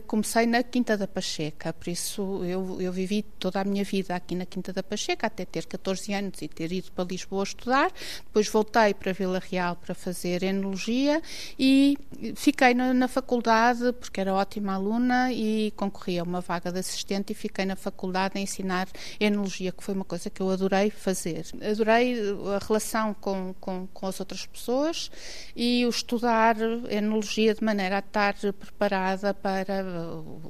comecei 0.07 0.47
na 0.47 0.63
Quinta 0.63 0.97
da 0.97 1.07
Pacheca. 1.07 1.73
Por 1.73 1.89
isso, 1.89 2.45
eu, 2.45 2.81
eu 2.81 2.93
vivi 2.93 3.23
toda 3.39 3.61
a 3.61 3.65
minha 3.65 3.85
vida 3.85 4.15
aqui 4.15 4.35
na 4.35 4.47
Quinta 4.47 4.73
da 4.73 4.83
Pacheca, 4.83 5.27
até 5.27 5.45
ter 5.45 5.67
14 5.67 6.13
anos 6.13 6.43
e 6.43 6.49
ter 6.49 6.73
ido 6.73 6.91
para 6.93 7.05
Lisboa 7.05 7.45
estudar. 7.45 7.93
Depois 8.25 8.49
voltei 8.49 8.95
para 8.95 9.13
Vila 9.13 9.41
Real 9.51 9.77
para 9.77 9.95
fazer 9.95 10.43
enologia 10.43 11.23
e 11.59 11.97
fiquei 12.35 12.75
na, 12.75 12.93
na 12.93 13.09
faculdade, 13.09 13.93
porque 13.93 14.21
era 14.21 14.35
ótima 14.35 14.75
aluna 14.75 15.33
e 15.33 15.73
concorri 15.77 16.19
a 16.19 16.23
uma 16.23 16.41
vaga 16.41 16.73
de 16.73 16.79
assistente 16.79 17.33
e 17.33 17.35
fiquei 17.35 17.65
na 17.65 17.77
faculdade 17.77 17.92
a 18.35 18.41
ensinar 18.41 18.89
enologia, 19.19 19.73
que 19.73 19.83
foi 19.83 19.95
uma 19.95 20.05
coisa 20.05 20.29
que 20.29 20.41
eu 20.41 20.51
adorei 20.51 20.91
fazer. 20.91 21.45
Adorei 21.71 22.17
a 22.55 22.65
relação 22.65 23.15
com, 23.15 23.55
com, 23.61 23.87
com 23.87 24.07
as 24.07 24.19
outras 24.21 24.47
pessoas 24.47 25.11
e 25.55 25.85
o 25.87 25.89
estudar 25.89 26.57
enologia 26.91 27.55
de 27.55 27.63
maneira 27.63 27.97
a 27.97 27.99
estar 28.01 28.35
preparada 28.35 29.35
para 29.35 29.85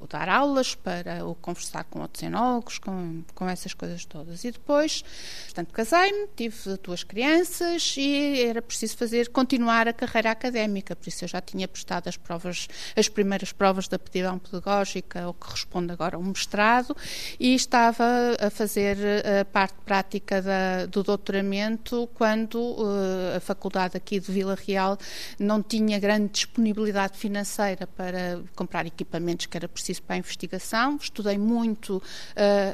dar 0.08 0.28
aulas, 0.28 0.74
para 0.74 1.20
conversar 1.40 1.84
com 1.84 2.00
outros 2.00 2.22
enólogos, 2.22 2.78
com, 2.78 3.22
com 3.34 3.48
essas 3.48 3.74
coisas 3.74 4.04
todas. 4.04 4.44
E 4.44 4.50
depois, 4.50 5.02
portanto, 5.44 5.72
casei-me, 5.72 6.28
tive 6.36 6.76
duas 6.82 7.04
crianças 7.04 7.94
e 7.96 8.42
era 8.42 8.62
preciso 8.62 8.96
fazer, 8.96 9.28
continuar 9.28 9.88
a 9.88 9.92
carreira 9.92 10.30
académica, 10.30 10.94
por 10.96 11.08
isso 11.08 11.24
eu 11.24 11.28
já 11.28 11.40
tinha 11.40 11.68
prestado 11.68 12.08
as 12.08 12.16
provas, 12.16 12.68
as 12.96 13.08
primeiras 13.08 13.52
provas 13.52 13.88
da 13.88 13.96
aptidão 13.96 14.38
pedagógica, 14.38 15.28
o 15.28 15.34
que 15.34 15.50
responde 15.50 15.92
agora 15.92 16.16
a 16.16 16.18
um 16.18 16.24
mestrado, 16.24 16.96
e 17.38 17.54
estava 17.54 18.04
a 18.38 18.50
fazer 18.50 18.96
a 19.40 19.44
parte 19.44 19.74
prática 19.84 20.42
da, 20.42 20.86
do 20.86 21.02
doutoramento 21.02 22.08
quando 22.14 22.56
uh, 22.56 23.36
a 23.36 23.40
faculdade 23.40 23.96
aqui 23.96 24.20
de 24.20 24.30
Vila 24.30 24.56
Real 24.66 24.98
não 25.38 25.62
tinha 25.62 25.98
grande 25.98 26.28
disponibilidade 26.32 27.16
financeira 27.16 27.86
para 27.86 28.40
comprar 28.54 28.86
equipamentos 28.86 29.46
que 29.46 29.56
era 29.56 29.68
preciso 29.68 30.02
para 30.02 30.16
a 30.16 30.18
investigação. 30.18 30.96
Estudei 31.00 31.38
muito 31.38 31.96
uh, 31.96 32.02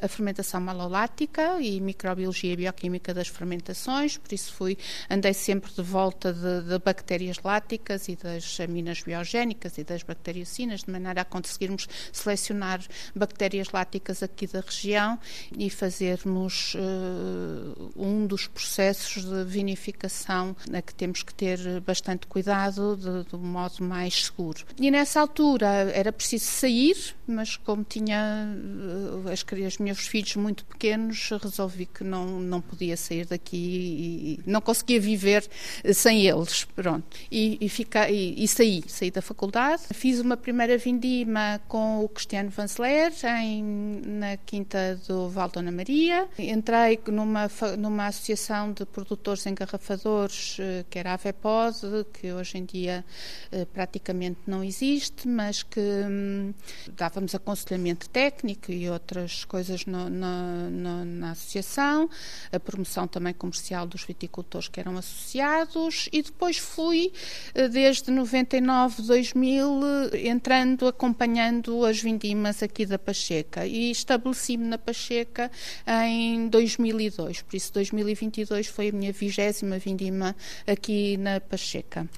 a 0.05 0.09
fermentação 0.09 0.61
malolática 0.61 1.61
e 1.61 1.81
microbiologia 1.81 2.53
e 2.53 2.57
bioquímica 2.57 3.15
das 3.15 3.29
fermentações, 3.29 4.17
por 4.17 4.33
isso 4.33 4.53
fui, 4.53 4.77
andei 5.09 5.33
sempre 5.33 5.73
de 5.73 5.83
volta 5.83 6.33
de, 6.33 6.62
de 6.62 6.79
bactérias 6.79 7.37
láticas 7.45 8.09
e 8.09 8.17
das 8.17 8.59
aminas 8.61 9.03
biogénicas 9.03 9.79
e 9.79 9.85
das 9.85 10.03
bacteriocinas, 10.03 10.83
de 10.83 10.91
maneira 10.91 11.23
a 11.23 11.25
conseguirmos 11.25 11.88
selecionar 12.12 12.81
bactérias 13.15 13.71
láticas 13.73 14.23
aqui 14.23 14.47
da 14.49 14.61
região 14.61 15.19
e 15.57 15.71
fazermos 15.71 16.75
uh, 16.75 17.90
um 17.97 18.26
dos 18.26 18.47
processos 18.47 19.25
de 19.25 19.45
vinificação 19.45 20.57
a 20.73 20.83
que 20.83 20.95
temos 20.95 21.23
que 21.23 21.35
ter 21.35 21.59
bastante 21.81 22.26
cuidado 22.26 22.97
de, 22.97 23.28
de 23.28 23.37
um 23.37 23.38
modo 23.38 23.83
mais 23.83 24.26
seguro. 24.26 24.64
E 24.78 24.90
nessa 24.90 25.21
altura 25.21 25.67
era 25.67 26.12
preciso 26.12 26.45
sair, 26.45 26.97
mas 27.26 27.57
como 27.57 27.85
tinha 27.85 28.47
uh, 28.49 29.28
as, 29.28 29.45
os 29.67 29.78
meus 29.78 30.00
filhos 30.07 30.37
muito 30.37 30.64
pequenos, 30.64 31.31
resolvi 31.43 31.87
que 31.87 32.05
não, 32.05 32.40
não 32.40 32.61
podia 32.61 32.97
sair 32.97 33.26
daqui 33.26 33.57
e, 33.57 34.40
não 34.47 34.61
conseguia 34.61 35.00
viver 35.00 35.49
sem 35.93 36.26
eles. 36.26 36.64
Pronto. 36.64 37.05
E, 37.31 37.59
e, 37.61 37.69
fica, 37.69 38.09
e, 38.11 38.43
e 38.43 38.49
saí, 38.49 38.83
saí 38.87 39.11
da 39.11 39.23
faculdade, 39.23 39.83
fiz 39.93 40.21
uma 40.21 40.37
primeira 40.37 40.76
vindima 40.78 41.61
com 41.69 42.05
o 42.05 42.09
Cristiano 42.09 42.50
Vanzeler 42.50 43.12
em, 43.43 44.00
na 44.05 44.28
Quinta 44.37 45.01
do 45.07 45.29
Val 45.29 45.49
Dona 45.49 45.73
Maria. 45.73 46.29
Entrei 46.39 47.01
numa, 47.09 47.51
numa 47.79 48.07
associação 48.07 48.73
de 48.73 48.85
produtores 48.85 49.47
engarrafadores, 49.47 50.57
eh, 50.61 50.85
que 50.91 50.99
era 50.99 51.15
a 51.15 51.17
VEPOD, 51.17 52.07
que 52.13 52.33
hoje 52.33 52.59
em 52.59 52.65
dia 52.65 53.05
eh, 53.51 53.65
praticamente 53.65 54.41
não 54.47 54.63
existe, 54.63 55.27
mas 55.27 55.63
que 55.63 55.81
hum, 55.81 56.53
dávamos 56.97 57.35
aconselhamento 57.35 58.09
técnico 58.09 58.73
e 58.73 58.89
outras 58.91 59.45
coisas 59.45 59.87
no, 59.87 60.09
no, 60.09 60.71
no, 60.71 61.05
na 61.05 61.31
associação, 61.33 62.11
a 62.53 62.61
promoção 62.61 63.07
também 63.07 63.33
comercial 63.33 63.87
dos 63.87 64.05
viticultores 64.05 64.69
que 64.69 64.81
eram 64.81 64.97
associados. 64.97 66.09
E 66.13 66.23
depois 66.23 66.59
fui, 66.59 67.13
eh, 67.55 67.69
desde 67.69 68.11
99, 68.11 69.03
2000, 69.03 69.81
entrando, 70.25 70.87
acompanhando 70.87 71.85
as 71.85 72.01
vindimas 72.01 72.63
aqui 72.63 72.85
da 72.85 72.99
Pacheca. 72.99 73.67
E 73.67 73.91
estabeleci-me 74.19 74.67
na 74.67 74.79
Pacheca 74.79 75.51
em 75.87 76.49
2002, 76.49 77.43
por 77.43 77.57
isso 77.57 77.73
2022 77.73 78.67
foi 78.67 78.89
a 78.89 78.93
minha 78.93 79.13
vigésima 79.13 79.79
vindima 79.79 80.35
aqui 80.67 81.17
na 81.17 81.41
Pacheca. 81.41 82.09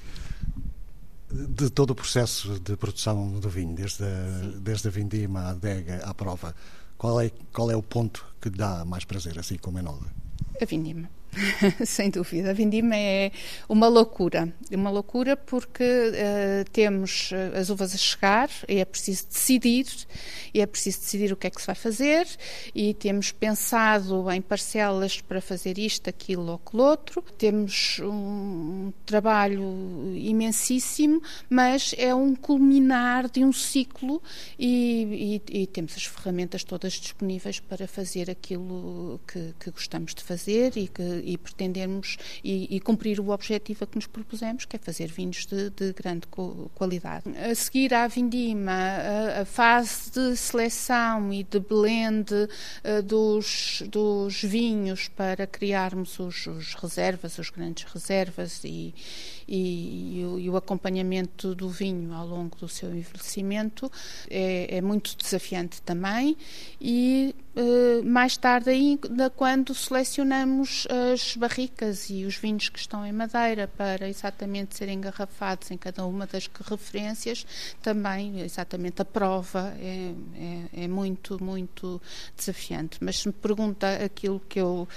De 1.31 1.71
todo 1.71 1.91
o 1.91 1.95
processo 1.95 2.59
de 2.59 2.77
produção 2.77 3.39
do 3.39 3.49
vinho, 3.49 3.75
desde 3.75 4.03
a, 4.03 4.59
desde 4.59 4.89
a 4.89 4.91
vindima, 4.91 5.43
à 5.43 5.51
adega, 5.51 5.99
à 6.05 6.13
prova, 6.13 6.55
qual 6.99 7.21
é, 7.21 7.31
qual 7.53 7.71
é 7.71 7.77
o 7.77 7.83
ponto 7.83 8.27
que 8.41 8.51
dá 8.51 8.85
mais 8.85 9.05
prazer, 9.05 9.39
assim 9.39 9.57
como 9.57 9.79
enólogo? 9.79 10.11
A 10.61 10.65
vindima. 10.65 11.09
Sem 11.87 12.11
dúvida. 12.11 12.51
A 12.51 12.53
vindima 12.53 12.97
é 12.97 13.31
uma 13.69 13.89
loucura. 13.89 14.53
Uma 14.73 14.91
loucura 14.91 15.37
porque 15.37 15.85
uh, 15.85 16.71
temos 16.71 17.31
eh, 17.33 17.59
as 17.59 17.71
uvas 17.71 17.95
a 17.95 17.97
chegar 17.97 18.51
e 18.69 18.79
é 18.79 18.85
preciso 18.85 19.27
decidir, 19.29 19.87
e 20.53 20.61
é 20.61 20.67
preciso 20.67 21.01
decidir 21.01 21.33
o 21.33 21.37
que 21.37 21.47
é 21.47 21.51
que 21.51 21.61
se 21.61 21.67
vai 21.67 21.75
fazer, 21.75 22.27
e 22.75 22.95
temos 22.95 23.33
pensado 23.33 24.31
em 24.31 24.41
parcelas 24.41 25.21
para 25.21 25.41
fazer 25.41 25.79
isto, 25.79 26.09
aquilo 26.09 26.47
ou 26.47 26.55
aquilo 26.55 26.83
outro. 26.83 27.23
Temos 27.39 28.01
um 28.03 28.93
trabalho 29.07 30.13
imensíssimo, 30.15 31.23
mas 31.49 31.95
é 31.97 32.15
um 32.15 32.35
culminar 32.35 33.29
de 33.29 33.45
um 33.45 33.53
ciclo 33.53 34.23
e, 34.59 35.41
e, 35.51 35.63
e 35.63 35.67
temos 35.67 35.95
as 35.97 36.05
ferramentas 36.05 36.65
todas 36.65 36.95
disponíveis 36.95 37.61
para 37.61 37.87
fazer 37.87 38.31
aquilo 38.31 39.21
que, 39.27 39.55
que 39.59 39.71
gostamos 39.71 40.15
de 40.15 40.23
fazer 40.23 40.77
e 40.77 40.89
que 40.89 41.03
e 41.25 41.39
pretendemos 41.39 42.17
e, 42.43 42.77
e, 42.77 42.81
cumprir 42.81 43.21
o 43.21 43.31
objetivo 43.31 43.85
a 43.85 43.87
que 43.87 43.97
nos 43.97 44.07
propusemos, 44.07 44.65
que 44.65 44.77
é 44.77 44.79
fazer 44.79 45.09
vinhos 45.09 45.47
de, 45.47 45.71
de 45.71 45.93
grande 45.93 46.27
qualidade. 46.75 47.25
A 47.37 47.55
seguir 47.55 47.95
à 47.95 48.07
vindima, 48.07 48.73
a, 48.73 49.43
a, 49.43 49.45
fase 49.45 50.11
de 50.11 50.37
seleção 50.41 51.33
e 51.33 51.45
de 51.45 51.61
blend 51.61 52.33
uh, 52.33 53.03
dos, 53.03 53.83
dos 53.87 54.43
vinhos 54.43 55.09
para 55.09 55.47
criarmos 55.47 56.19
os, 56.19 56.47
os 56.47 56.75
reservas, 56.75 57.39
as 57.39 57.51
grandes 57.51 57.85
reservas 57.93 58.63
e, 58.65 58.95
e, 59.51 60.21
e, 60.21 60.25
o, 60.25 60.39
e, 60.39 60.49
o, 60.49 60.57
acompanhamento 60.57 61.55
do 61.57 61.69
vinho 61.69 62.15
ao 62.15 62.27
longo 62.27 62.57
do 62.57 62.69
seu 62.69 62.95
envelhecimento 62.95 63.91
é, 64.31 64.77
é 64.77 64.81
muito 64.81 65.17
desafiante 65.17 65.83
também 65.83 66.37
e 66.81 67.35
uh, 67.57 68.05
mais 68.05 68.37
tarde 68.37 68.71
ainda 68.71 69.29
quando 69.29 69.75
selecionamos 69.75 70.87
as 71.13 71.37
barricas 71.37 72.09
e 72.09 72.25
os 72.25 72.37
vinhos 72.37 72.69
que 72.69 72.79
estão 72.79 73.05
em 73.05 73.13
madeira 73.13 73.67
para 73.67 74.09
exatamente 74.09 74.77
serem 74.77 74.99
engarrafados 74.99 75.71
em 75.73 75.77
cada 75.77 76.07
uma 76.07 76.27
das 76.27 76.49
referências 76.65 77.45
também 77.83 78.41
exatamente 78.41 79.03
a 79.03 79.05
prova 79.05 79.75
é, 79.81 80.13
é, 80.37 80.85
é 80.85 80.89
muito 80.89 81.43
muito 81.43 82.01
desafiante. 82.37 82.99
Mas 83.01 83.19
se 83.19 83.29
me 83.29 83.35
pergunta 83.35 83.89
aquilo 84.05 84.41
que 84.49 84.61
eu 84.61 84.89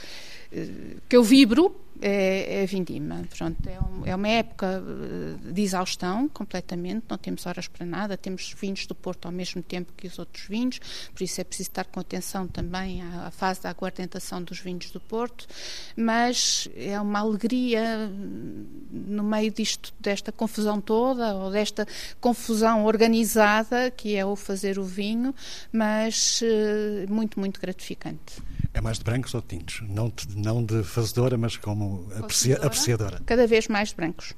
eh, 0.51 0.98
que 1.10 1.15
eu 1.15 1.24
vibro 1.24 1.75
é, 2.03 2.63
é 2.63 2.65
vindima. 2.65 3.22
Pronto, 3.36 3.57
é, 3.65 3.79
um, 3.79 4.05
é, 4.05 4.13
uma 4.13 4.27
época 4.27 4.83
eh, 4.83 5.53
de 5.53 5.62
exaustão 5.62 6.27
completamente, 6.27 7.05
não 7.10 7.17
temos 7.17 7.45
horas 7.45 7.65
para 7.65 7.86
nada, 7.86 8.17
temos 8.17 8.53
vinhos 8.60 8.86
do 8.86 8.93
Porto 8.93 9.25
ao 9.25 9.31
mesmo 9.31 9.63
tempo 9.63 9.93
que 9.95 10.05
os 10.05 10.19
outros 10.19 10.45
vinhos, 10.45 10.79
por 11.13 11.24
isso 11.24 11.39
é 11.39 11.45
preciso 11.45 11.69
estar 11.69 11.86
com 11.86 12.01
atenção 12.01 12.45
também 12.45 13.01
à, 13.01 13.27
à 13.27 13.31
fase 13.31 13.62
da 13.62 13.69
aguardentação 13.69 14.43
dos 14.43 14.60
vinhos 14.60 14.91
do 14.91 15.00
Porto, 15.00 15.48
mas 15.95 16.67
é 16.75 17.00
uma 17.00 17.19
alegria 17.19 18.12
hum, 18.12 18.65
no 18.91 19.24
meio 19.24 19.51
disto, 19.51 19.93
desta 19.98 20.29
confusão 20.29 20.81
toda, 20.81 21.33
ou 21.36 21.51
desta 21.51 21.88
confusão 22.19 22.83
organizada 22.83 23.89
que 23.91 24.15
é 24.15 24.25
o 24.25 24.36
fazer 24.36 24.77
o 24.77 24.83
vinho, 24.83 25.33
mas 25.72 26.41
eh, 26.43 27.05
muito, 27.07 27.39
muito 27.39 27.62
gratificante. 27.62 28.43
É 28.74 28.81
mais 28.81 28.98
de 28.98 29.03
brancos 29.03 29.36
ou 29.36 29.41
tintos? 29.41 29.83
Não 29.88 30.10
de, 30.10 30.36
não 30.36 30.65
de 30.65 30.83
fazedora, 30.83 31.38
mas 31.38 31.55
como 31.55 31.92
apreciadora. 32.17 32.67
apreciadora? 32.67 33.21
Cada 33.25 33.47
vez 33.47 33.67
mais 33.67 33.89
de 33.89 33.95
brancos. 33.95 34.33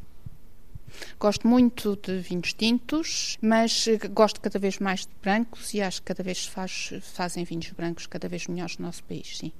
Gosto 1.19 1.47
muito 1.47 1.97
de 1.97 2.19
vinhos 2.19 2.53
tintos, 2.53 3.38
mas 3.41 3.85
gosto 4.12 4.39
cada 4.39 4.57
vez 4.57 4.79
mais 4.79 5.01
de 5.01 5.12
brancos 5.21 5.74
e 5.74 5.81
acho 5.81 6.01
que 6.01 6.05
cada 6.05 6.24
vez 6.24 6.45
faz, 6.45 6.93
fazem 7.01 7.43
vinhos 7.43 7.69
brancos 7.71 8.07
cada 8.07 8.29
vez 8.29 8.47
melhores 8.47 8.77
no 8.77 8.85
nosso 8.85 9.03
país, 9.03 9.38
sim. 9.38 9.51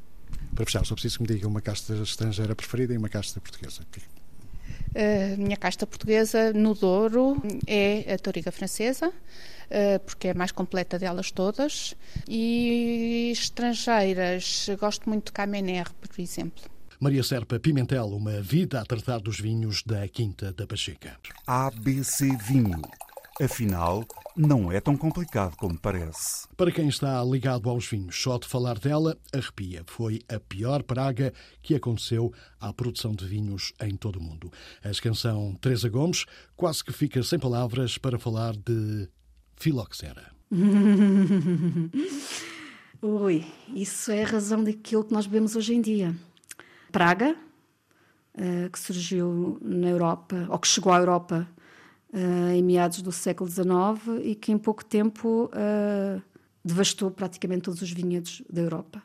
Para 0.54 0.66
fechar, 0.66 0.86
só 0.86 0.96
preciso 0.96 1.18
que 1.18 1.24
me 1.24 1.28
diga 1.28 1.48
uma 1.48 1.62
casta 1.62 1.94
estrangeira 1.96 2.56
preferida 2.56 2.94
e 2.94 2.98
uma 2.98 3.10
casta 3.10 3.42
portuguesa. 3.42 3.82
A 4.96 5.38
minha 5.38 5.58
casta 5.58 5.86
portuguesa 5.86 6.54
no 6.54 6.74
Douro 6.74 7.42
é 7.68 8.14
a 8.14 8.18
Toriga 8.18 8.52
Francesa. 8.52 9.12
Eh, 9.70 10.00
porque 10.00 10.28
é 10.28 10.32
a 10.32 10.34
mais 10.34 10.52
completa 10.52 11.00
delas 11.00 11.32
todas. 11.32 11.96
E 12.28 13.32
estrangeiras, 13.32 14.68
gosto 14.80 15.10
muito 15.10 15.28
de 15.28 15.32
Camener, 15.32 15.92
por 15.94 16.22
exemplo. 16.22 16.64
Maria 17.00 17.24
Serpa 17.24 17.60
Pimentel, 17.60 18.08
uma 18.08 18.42
vida 18.42 18.80
a 18.80 18.86
tratar 18.86 19.20
dos 19.20 19.40
vinhos 19.40 19.84
da 19.84 20.08
Quinta 20.08 20.54
da 20.54 20.66
Pacheca. 20.66 21.18
ABC 21.46 22.30
Vinho. 22.38 22.82
Afinal, 23.42 24.06
não 24.36 24.72
é 24.72 24.80
tão 24.80 24.96
complicado 24.96 25.58
como 25.58 25.78
parece. 25.78 26.48
Para 26.56 26.72
quem 26.72 26.88
está 26.88 27.22
ligado 27.22 27.70
aos 27.70 27.86
vinhos, 27.86 28.16
só 28.16 28.38
de 28.38 28.48
falar 28.48 28.80
dela, 28.80 29.18
arrepia. 29.34 29.84
Foi 29.86 30.22
a 30.30 30.40
pior 30.40 30.84
praga 30.84 31.34
que 31.62 31.76
aconteceu 31.76 32.34
à 32.62 32.72
produção 32.72 33.12
de 33.14 33.26
vinhos 33.26 33.74
em 33.82 33.98
todo 33.98 34.16
o 34.18 34.24
mundo. 34.24 34.50
A 34.82 35.02
canção 35.02 35.54
Teresa 35.60 35.90
Gomes 35.90 36.26
quase 36.56 36.82
que 36.82 36.94
fica 36.94 37.22
sem 37.24 37.38
palavras 37.38 37.98
para 37.98 38.18
falar 38.18 38.56
de 38.56 39.10
filoxera. 39.58 40.32
Ui, 43.02 43.46
isso 43.74 44.12
é 44.12 44.24
a 44.24 44.28
razão 44.28 44.64
daquilo 44.64 45.04
que 45.04 45.14
nós 45.14 45.26
vemos 45.26 45.58
hoje 45.58 45.76
em 45.76 45.82
dia. 45.82 46.16
Praga, 46.96 47.36
uh, 48.36 48.70
que 48.72 48.80
surgiu 48.80 49.60
na 49.62 49.90
Europa, 49.90 50.48
ou 50.50 50.58
que 50.58 50.66
chegou 50.66 50.94
à 50.94 50.98
Europa 50.98 51.46
uh, 52.14 52.52
em 52.54 52.64
meados 52.64 53.02
do 53.02 53.12
século 53.12 53.50
XIX 53.50 54.24
e 54.24 54.34
que 54.34 54.54
em 54.54 54.58
pouco 54.58 54.86
tempo 54.86 55.52
uh, 55.52 56.22
devastou 56.64 57.12
praticamente 57.12 57.64
todos 57.64 57.82
os 57.82 57.92
vinhedos 57.92 58.42
da 58.50 58.62
Europa. 58.62 59.04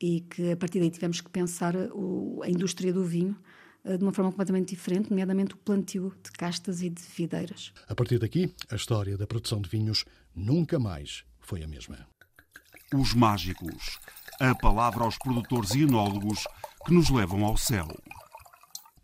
E 0.00 0.22
que 0.22 0.50
a 0.50 0.56
partir 0.56 0.80
daí 0.80 0.90
tivemos 0.90 1.20
que 1.20 1.30
pensar 1.30 1.76
o, 1.92 2.40
a 2.42 2.50
indústria 2.50 2.92
do 2.92 3.04
vinho 3.04 3.36
eh, 3.84 3.96
de 3.96 4.02
uma 4.02 4.12
forma 4.12 4.30
completamente 4.30 4.70
diferente, 4.70 5.10
nomeadamente 5.10 5.54
o 5.54 5.56
plantio 5.56 6.12
de 6.22 6.30
castas 6.32 6.82
e 6.82 6.90
de 6.90 7.02
videiras. 7.16 7.72
A 7.88 7.94
partir 7.94 8.18
daqui, 8.18 8.52
a 8.70 8.74
história 8.74 9.16
da 9.16 9.26
produção 9.26 9.60
de 9.60 9.68
vinhos 9.68 10.04
nunca 10.34 10.78
mais 10.78 11.24
foi 11.40 11.62
a 11.62 11.68
mesma. 11.68 12.06
Os 12.94 13.14
mágicos. 13.14 13.98
A 14.40 14.54
palavra 14.54 15.04
aos 15.04 15.16
produtores 15.18 15.70
e 15.74 15.82
enólogos 15.82 16.44
que 16.84 16.92
nos 16.92 17.10
levam 17.10 17.44
ao 17.44 17.56
céu. 17.56 17.86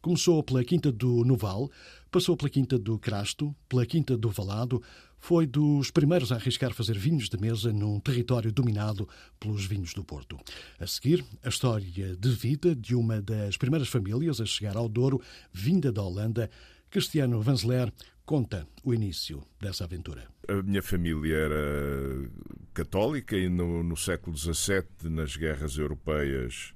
Começou 0.00 0.42
pela 0.42 0.64
Quinta 0.64 0.90
do 0.90 1.24
Noval, 1.24 1.70
passou 2.10 2.36
pela 2.36 2.50
Quinta 2.50 2.78
do 2.78 2.98
Crasto, 2.98 3.54
pela 3.68 3.86
Quinta 3.86 4.16
do 4.16 4.30
Valado, 4.30 4.82
foi 5.18 5.46
dos 5.46 5.90
primeiros 5.90 6.30
a 6.30 6.36
arriscar 6.36 6.72
fazer 6.72 6.96
vinhos 6.98 7.28
de 7.28 7.36
mesa 7.38 7.72
num 7.72 7.98
território 8.00 8.52
dominado 8.52 9.08
pelos 9.38 9.64
vinhos 9.66 9.92
do 9.92 10.04
Porto. 10.04 10.38
A 10.78 10.86
seguir, 10.86 11.24
a 11.42 11.48
história 11.48 12.16
de 12.16 12.30
vida 12.30 12.74
de 12.74 12.94
uma 12.94 13.20
das 13.20 13.56
primeiras 13.56 13.88
famílias 13.88 14.40
a 14.40 14.46
chegar 14.46 14.76
ao 14.76 14.88
Douro, 14.88 15.20
vinda 15.52 15.92
da 15.92 16.02
Holanda, 16.02 16.50
Cristiano 16.90 17.40
Vanzeler 17.42 17.92
conta 18.24 18.66
o 18.84 18.94
início 18.94 19.42
dessa 19.60 19.84
aventura. 19.84 20.28
A 20.48 20.62
minha 20.62 20.82
família 20.82 21.34
era 21.34 22.30
católica 22.72 23.36
e 23.36 23.48
no, 23.48 23.82
no 23.82 23.96
século 23.96 24.36
XVII, 24.36 25.10
nas 25.10 25.36
guerras 25.36 25.76
europeias 25.76 26.72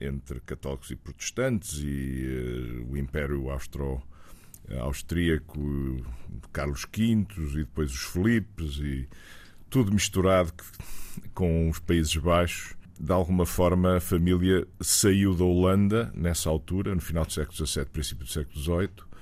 entre 0.00 0.40
católicos 0.40 0.90
e 0.90 0.96
protestantes 0.96 1.78
e 1.78 2.26
eh, 2.26 2.84
o 2.90 2.96
Império 2.96 3.50
Austro 3.50 4.02
austríaco 4.80 5.60
Carlos 6.52 6.86
V 6.90 7.26
e 7.38 7.58
depois 7.58 7.90
os 7.92 8.02
Filipes 8.02 8.78
e 8.78 9.08
tudo 9.68 9.92
misturado 9.92 10.52
com 11.34 11.68
os 11.68 11.78
Países 11.78 12.16
Baixos. 12.16 12.74
De 12.98 13.12
alguma 13.12 13.44
forma, 13.44 13.96
a 13.96 14.00
família 14.00 14.66
saiu 14.80 15.34
da 15.34 15.44
Holanda 15.44 16.12
nessa 16.14 16.48
altura, 16.48 16.94
no 16.94 17.00
final 17.00 17.26
do 17.26 17.32
século 17.32 17.66
XVII, 17.66 17.84
princípio 17.86 18.24
do 18.24 18.30
século 18.30 18.56
XVIII, 18.56 19.13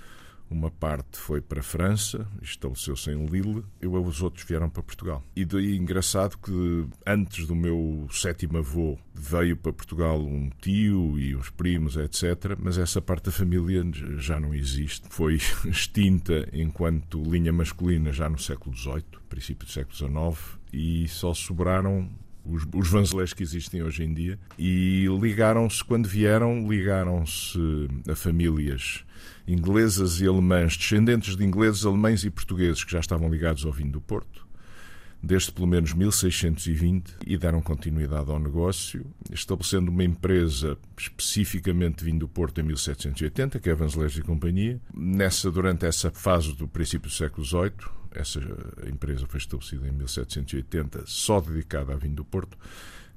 uma 0.52 0.70
parte 0.70 1.18
foi 1.18 1.40
para 1.40 1.60
a 1.60 1.62
França, 1.62 2.26
estabeleceu-se 2.42 3.10
em 3.10 3.26
Lille, 3.26 3.64
e 3.80 3.86
os 3.86 4.22
outros 4.22 4.44
vieram 4.44 4.68
para 4.68 4.82
Portugal. 4.82 5.22
E 5.34 5.44
daí 5.44 5.76
engraçado 5.76 6.36
que 6.38 6.86
antes 7.06 7.46
do 7.46 7.54
meu 7.54 8.06
sétimo 8.10 8.58
avô 8.58 8.98
veio 9.14 9.56
para 9.56 9.72
Portugal 9.72 10.20
um 10.20 10.50
tio 10.60 11.18
e 11.18 11.34
uns 11.34 11.50
primos, 11.50 11.96
etc. 11.96 12.56
Mas 12.58 12.78
essa 12.78 13.00
parte 13.00 13.26
da 13.26 13.32
família 13.32 13.82
já 14.18 14.38
não 14.38 14.54
existe. 14.54 15.06
Foi 15.08 15.34
extinta 15.64 16.48
enquanto 16.52 17.22
linha 17.22 17.52
masculina 17.52 18.12
já 18.12 18.28
no 18.28 18.38
século 18.38 18.76
XVIII, 18.76 19.04
princípio 19.28 19.66
do 19.66 19.72
século 19.72 19.94
XIX, 19.96 20.58
e 20.72 21.08
só 21.08 21.34
sobraram 21.34 22.08
os, 22.44 22.66
os 22.74 22.88
vanzelés 22.88 23.33
que 23.33 23.42
existem 23.42 23.83
hoje 23.83 24.05
em 24.05 24.12
dia, 24.12 24.38
e 24.59 25.07
ligaram-se, 25.20 25.83
quando 25.85 26.09
vieram, 26.09 26.68
ligaram-se 26.68 27.59
a 28.09 28.14
famílias 28.14 29.05
inglesas 29.46 30.20
e 30.20 30.26
alemãs, 30.26 30.76
descendentes 30.76 31.37
de 31.37 31.44
ingleses, 31.44 31.85
alemães 31.85 32.24
e 32.24 32.31
portugueses 32.31 32.85
que 32.85 32.92
já 32.92 33.00
estavam 33.00 33.28
ligados 33.28 33.64
ao 33.64 33.72
vinho 33.72 33.90
do 33.90 34.00
Porto. 34.00 34.46
Desde 35.22 35.52
pelo 35.52 35.68
menos 35.68 35.92
1620 35.92 37.14
e 37.24 37.38
deram 37.38 37.62
continuidade 37.62 38.28
ao 38.30 38.40
negócio, 38.40 39.06
estabelecendo 39.30 39.90
uma 39.90 40.02
empresa 40.02 40.76
especificamente 40.98 42.04
vindo 42.04 42.20
do 42.20 42.28
Porto 42.28 42.61
em 42.61 42.64
1780, 42.64 43.61
que 43.61 43.68
é 43.70 43.72
a 43.72 43.76
Vanzeleiros 43.76 44.18
e 44.18 44.22
Companhia. 44.22 44.80
Nessa, 44.92 45.50
durante 45.50 45.87
essa 45.87 46.11
fase 46.11 46.52
do 46.54 46.66
princípio 46.66 47.08
do 47.08 47.14
século 47.14 47.46
XVIII, 47.46 47.72
essa 48.11 48.40
empresa 48.87 49.26
foi 49.28 49.38
estabelecida 49.38 49.87
em 49.88 49.92
1780, 49.92 51.04
só 51.06 51.40
dedicada 51.40 51.92
à 51.92 51.96
vinho 51.96 52.16
do 52.16 52.24
Porto, 52.24 52.58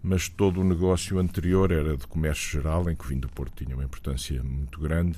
mas 0.04 0.30
todo 0.30 0.62
o 0.62 0.64
negócio 0.64 1.18
anterior 1.18 1.72
era 1.72 1.98
de 1.98 2.06
comércio 2.06 2.52
geral, 2.52 2.88
em 2.88 2.96
que 2.96 3.04
o 3.04 3.08
vinho 3.08 3.22
do 3.22 3.30
Porto 3.30 3.64
tinha 3.64 3.76
uma 3.76 3.84
importância 3.84 4.42
muito 4.44 4.80
grande, 4.80 5.18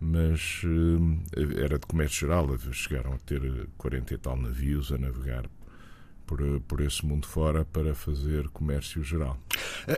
mas 0.00 0.62
eh, 0.64 1.62
era 1.62 1.78
de 1.78 1.86
comércio 1.86 2.26
geral, 2.26 2.48
chegaram 2.72 3.12
a 3.12 3.18
ter 3.18 3.68
40 3.78 4.12
e 4.12 4.18
tal 4.18 4.36
navios 4.36 4.92
a 4.92 4.98
navegar 4.98 5.48
por, 6.26 6.40
por 6.66 6.80
esse 6.80 7.04
mundo 7.06 7.26
fora 7.26 7.64
para 7.64 7.94
fazer 7.94 8.48
comércio 8.48 9.02
geral. 9.02 9.38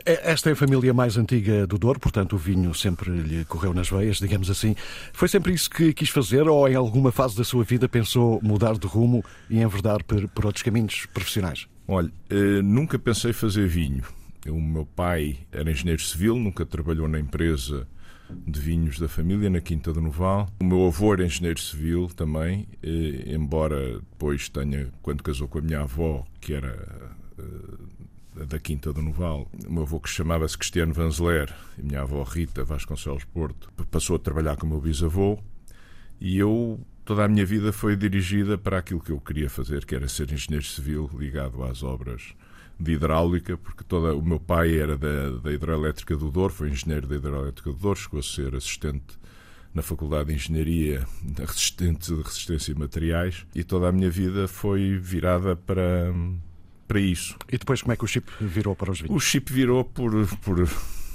Esta 0.05 0.49
é 0.49 0.53
a 0.53 0.55
família 0.55 0.93
mais 0.93 1.17
antiga 1.17 1.65
do 1.65 1.77
Douro, 1.77 1.99
portanto 1.99 2.33
o 2.33 2.37
vinho 2.37 2.73
sempre 2.73 3.09
lhe 3.11 3.45
correu 3.45 3.73
nas 3.73 3.89
veias, 3.89 4.17
digamos 4.17 4.49
assim. 4.49 4.75
Foi 5.11 5.27
sempre 5.27 5.53
isso 5.53 5.69
que 5.69 5.93
quis 5.93 6.09
fazer 6.09 6.47
ou 6.47 6.67
em 6.67 6.75
alguma 6.75 7.11
fase 7.11 7.35
da 7.35 7.43
sua 7.43 7.63
vida 7.63 7.89
pensou 7.89 8.39
mudar 8.43 8.77
de 8.77 8.87
rumo 8.87 9.23
e 9.49 9.59
enverdar 9.59 10.03
por, 10.03 10.27
por 10.29 10.45
outros 10.45 10.63
caminhos 10.63 11.05
profissionais? 11.07 11.67
Olha, 11.87 12.11
eh, 12.29 12.61
nunca 12.61 12.99
pensei 12.99 13.33
fazer 13.33 13.67
vinho. 13.67 14.03
O 14.47 14.61
meu 14.61 14.85
pai 14.85 15.39
era 15.51 15.69
engenheiro 15.69 16.01
civil, 16.01 16.35
nunca 16.35 16.65
trabalhou 16.65 17.07
na 17.07 17.19
empresa 17.19 17.87
de 18.29 18.59
vinhos 18.59 18.99
da 18.99 19.07
família 19.07 19.49
na 19.49 19.61
Quinta 19.61 19.91
do 19.91 20.01
Noval. 20.01 20.47
O 20.59 20.63
meu 20.63 20.85
avô 20.87 21.13
era 21.13 21.25
engenheiro 21.25 21.59
civil 21.59 22.07
também, 22.07 22.67
embora 23.25 23.99
depois 23.99 24.49
tenha, 24.49 24.87
quando 25.01 25.23
casou 25.23 25.47
com 25.47 25.59
a 25.59 25.61
minha 25.61 25.81
avó, 25.81 26.25
que 26.39 26.53
era 26.53 27.15
eh, 27.37 28.45
da 28.45 28.59
Quinta 28.59 28.93
do 28.93 29.01
Noval, 29.01 29.47
o 29.67 29.73
meu 29.73 29.83
avô 29.83 29.99
que 29.99 30.09
chamava-se 30.09 30.57
Cristiano 30.57 30.93
Vanzeler, 30.93 31.53
e 31.77 31.83
minha 31.83 32.01
avó 32.01 32.23
Rita 32.23 32.63
Vasconcelos 32.63 33.23
Porto, 33.23 33.71
passou 33.89 34.15
a 34.15 34.19
trabalhar 34.19 34.55
com 34.57 34.65
o 34.65 34.69
meu 34.69 34.81
bisavô 34.81 35.39
e 36.19 36.37
eu 36.37 36.79
toda 37.05 37.25
a 37.25 37.27
minha 37.27 37.45
vida 37.45 37.73
foi 37.73 37.95
dirigida 37.95 38.57
para 38.57 38.77
aquilo 38.77 38.99
que 38.99 39.11
eu 39.11 39.19
queria 39.19 39.49
fazer, 39.49 39.83
que 39.83 39.95
era 39.95 40.07
ser 40.07 40.31
engenheiro 40.31 40.65
civil 40.65 41.09
ligado 41.17 41.63
às 41.63 41.81
obras 41.81 42.35
de 42.79 42.93
hidráulica, 42.93 43.57
porque 43.57 43.83
toda, 43.83 44.15
o 44.15 44.21
meu 44.21 44.39
pai 44.39 44.79
era 44.79 44.97
da, 44.97 45.31
da 45.31 45.51
hidroelétrica 45.51 46.15
do 46.15 46.31
Douro, 46.31 46.53
foi 46.53 46.69
engenheiro 46.69 47.07
da 47.07 47.15
hidroelétrica 47.15 47.71
do 47.71 47.77
Douro, 47.77 47.99
chegou 47.99 48.19
a 48.19 48.23
ser 48.23 48.55
assistente 48.55 49.19
na 49.73 49.81
Faculdade 49.81 50.29
de 50.29 50.35
Engenharia 50.35 51.05
resistente 51.37 52.13
de 52.13 52.21
Resistência 52.21 52.71
e 52.71 52.75
Materiais 52.75 53.45
e 53.53 53.63
toda 53.63 53.89
a 53.89 53.91
minha 53.91 54.09
vida 54.09 54.47
foi 54.47 54.97
virada 54.97 55.55
para, 55.55 56.13
para 56.87 56.99
isso. 56.99 57.35
E 57.51 57.57
depois 57.57 57.81
como 57.81 57.93
é 57.93 57.97
que 57.97 58.05
o 58.05 58.07
chip 58.07 58.31
virou 58.39 58.75
para 58.75 58.91
os 58.91 59.01
vinhos? 59.01 59.15
O 59.15 59.19
chip 59.19 59.51
virou 59.51 59.83
por, 59.83 60.11
por 60.37 60.67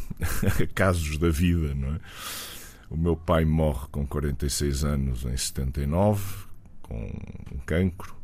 casos 0.75 1.17
da 1.17 1.31
vida, 1.31 1.75
não 1.75 1.95
é? 1.95 2.01
O 2.91 2.97
meu 2.97 3.17
pai 3.17 3.45
morre 3.45 3.89
com 3.91 4.07
46 4.07 4.85
anos 4.85 5.25
em 5.25 5.37
79, 5.37 6.23
com 6.83 7.07
um 7.53 7.59
cancro 7.65 8.15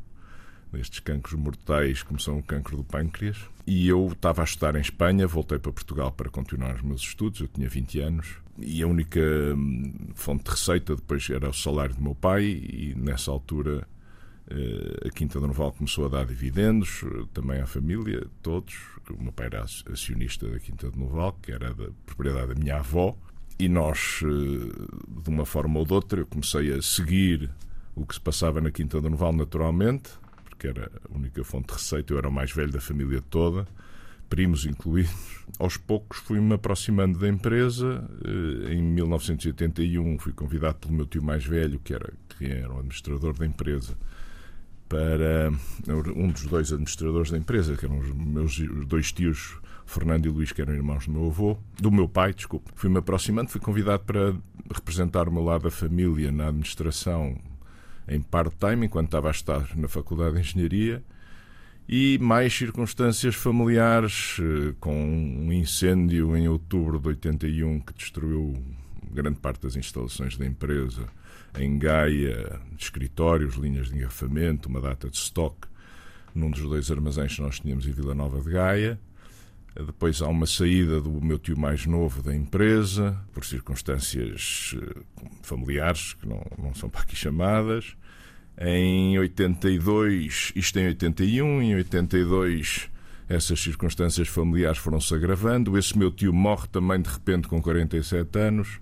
destes 0.72 1.00
cancros 1.00 1.35
mortais, 1.35 2.02
como 2.02 2.20
são 2.20 2.38
o 2.38 2.42
cancro 2.42 2.76
do 2.76 2.85
pâncreas. 2.85 3.38
E 3.66 3.88
eu 3.88 4.09
estava 4.12 4.42
a 4.42 4.44
estudar 4.44 4.76
em 4.76 4.80
Espanha, 4.80 5.26
voltei 5.26 5.59
para 5.59 5.72
Portugal 5.72 6.12
para 6.12 6.30
continuar 6.30 6.74
os 6.76 6.83
meus 6.83 7.02
estudos, 7.02 7.40
eu 7.40 7.48
tinha 7.48 7.68
20 7.68 8.00
anos, 8.00 8.37
e 8.59 8.83
a 8.83 8.87
única 8.87 9.20
hum, 9.20 9.92
fonte 10.14 10.44
de 10.44 10.50
receita 10.50 10.96
depois 10.96 11.28
era 11.30 11.48
o 11.48 11.54
salário 11.54 11.94
do 11.94 12.02
meu 12.02 12.14
pai, 12.14 12.44
e 12.44 12.94
nessa 12.96 13.30
altura 13.30 13.87
eh, 14.50 15.09
a 15.09 15.11
Quinta 15.11 15.38
do 15.38 15.46
Noval 15.46 15.72
começou 15.72 16.06
a 16.06 16.09
dar 16.09 16.26
dividendos, 16.26 17.04
também 17.33 17.61
à 17.61 17.66
família, 17.66 18.26
todos. 18.42 18.74
O 19.11 19.22
meu 19.22 19.33
pai 19.33 19.46
era 19.46 19.62
acionista 19.62 20.48
da 20.48 20.59
Quinta 20.59 20.90
do 20.90 20.98
Noval, 20.98 21.38
que 21.40 21.52
era 21.52 21.72
da 21.72 21.88
propriedade 22.04 22.54
da 22.54 22.61
minha 22.61 22.76
avó, 22.76 23.16
e 23.59 23.68
nós, 23.68 24.20
eh, 24.24 25.22
de 25.22 25.28
uma 25.30 25.44
forma 25.44 25.78
ou 25.78 25.85
de 25.85 25.92
outra, 25.92 26.20
eu 26.20 26.26
comecei 26.26 26.72
a 26.72 26.83
seguir 26.83 27.50
o 27.94 28.06
que 28.06 28.14
se 28.14 28.20
passava 28.20 28.61
na 28.61 28.70
Quinta 28.70 29.00
do 29.00 29.11
Noval 29.11 29.33
naturalmente, 29.33 30.11
que 30.61 30.68
era 30.68 30.90
a 31.11 31.16
única 31.16 31.42
fonte 31.42 31.68
de 31.68 31.73
receita. 31.73 32.12
Eu 32.12 32.18
era 32.18 32.29
o 32.29 32.33
mais 32.33 32.53
velho 32.53 32.70
da 32.70 32.81
família 32.81 33.23
toda, 33.23 33.66
primos 34.29 34.66
incluídos. 34.66 35.12
Aos 35.59 35.79
poucos 35.79 36.18
fui-me 36.18 36.53
aproximando 36.53 37.18
da 37.18 37.27
empresa. 37.27 38.07
Eh, 38.25 38.75
em 38.75 38.83
1981 38.83 40.18
fui 40.18 40.33
convidado 40.33 40.77
pelo 40.77 40.94
meu 40.94 41.07
tio 41.07 41.25
mais 41.25 41.44
velho, 41.44 41.81
que 41.81 41.94
era, 41.94 42.12
que 42.38 42.44
era 42.44 42.70
o 42.70 42.79
administrador 42.79 43.33
da 43.37 43.46
empresa, 43.46 43.96
para 44.87 45.51
um 46.14 46.29
dos 46.29 46.44
dois 46.44 46.70
administradores 46.70 47.31
da 47.31 47.38
empresa, 47.38 47.75
que 47.75 47.87
eram 47.87 47.99
os 47.99 48.12
meus 48.12 48.59
dois 48.87 49.11
tios, 49.11 49.57
Fernando 49.87 50.27
e 50.27 50.29
Luís, 50.29 50.53
que 50.53 50.61
eram 50.61 50.75
irmãos 50.75 51.07
do 51.07 51.12
meu 51.12 51.27
avô, 51.27 51.59
do 51.81 51.90
meu 51.90 52.09
pai, 52.09 52.35
desculpe. 52.35 52.70
Fui-me 52.75 52.99
aproximando, 52.99 53.49
fui 53.49 53.61
convidado 53.61 54.05
para 54.05 54.35
representar 54.73 55.27
o 55.27 55.33
meu 55.33 55.42
lado 55.42 55.62
da 55.62 55.70
família 55.70 56.31
na 56.31 56.49
administração 56.49 57.37
em 58.09 58.21
part-time, 58.21 58.87
enquanto 58.87 59.07
estava 59.07 59.29
a 59.29 59.31
estar 59.31 59.77
na 59.77 59.89
Faculdade 59.89 60.35
de 60.35 60.41
Engenharia, 60.41 61.03
e 61.89 62.19
mais 62.19 62.55
circunstâncias 62.55 63.35
familiares, 63.35 64.37
eh, 64.39 64.75
com 64.79 64.95
um 64.95 65.53
incêndio 65.53 66.37
em 66.37 66.47
outubro 66.47 67.01
de 67.01 67.09
81 67.09 67.81
que 67.81 67.93
destruiu 67.95 68.57
grande 69.11 69.41
parte 69.41 69.63
das 69.63 69.75
instalações 69.75 70.37
da 70.37 70.47
empresa 70.47 71.09
em 71.59 71.79
Gaia, 71.79 72.61
escritórios, 72.79 73.57
linhas 73.57 73.89
de 73.89 73.97
engarrafamento, 73.97 74.69
uma 74.69 74.81
data 74.81 75.11
de 75.11 75.17
estoque 75.17 75.69
num 76.33 76.51
dos 76.51 76.63
dois 76.63 76.91
armazéns 76.91 77.35
que 77.35 77.43
nós 77.43 77.59
tínhamos 77.59 77.87
em 77.87 77.91
Vila 77.91 78.15
Nova 78.15 78.41
de 78.41 78.51
Gaia. 78.51 79.01
Depois 79.74 80.20
há 80.20 80.28
uma 80.28 80.46
saída 80.46 81.00
do 81.00 81.11
meu 81.20 81.38
tio 81.38 81.59
mais 81.59 81.87
novo 81.87 82.22
da 82.22 82.35
empresa, 82.35 83.16
por 83.33 83.44
circunstâncias 83.44 84.74
eh, 84.76 85.00
familiares, 85.42 86.14
que 86.14 86.28
não, 86.28 86.44
não 86.59 86.74
são 86.74 86.88
para 86.90 87.02
aqui 87.02 87.14
chamadas. 87.16 87.96
Em 88.59 89.18
82, 89.18 90.52
isto 90.54 90.78
em 90.78 90.87
81, 90.88 91.62
em 91.62 91.74
82 91.76 92.90
essas 93.30 93.61
circunstâncias 93.61 94.26
familiares 94.26 94.78
foram-se 94.78 95.14
agravando. 95.14 95.78
Esse 95.78 95.96
meu 95.96 96.11
tio 96.11 96.33
morre 96.33 96.66
também 96.66 97.00
de 97.00 97.09
repente 97.09 97.46
com 97.46 97.62
47 97.62 98.37
anos, 98.40 98.80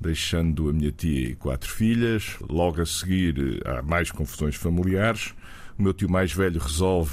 deixando 0.00 0.70
a 0.70 0.72
minha 0.72 0.90
tia 0.90 1.28
e 1.28 1.34
quatro 1.34 1.70
filhas. 1.70 2.36
Logo 2.48 2.80
a 2.80 2.86
seguir 2.86 3.62
há 3.66 3.82
mais 3.82 4.10
confusões 4.10 4.56
familiares. 4.56 5.34
O 5.78 5.82
meu 5.82 5.92
tio 5.92 6.10
mais 6.10 6.32
velho 6.32 6.58
resolve 6.58 7.12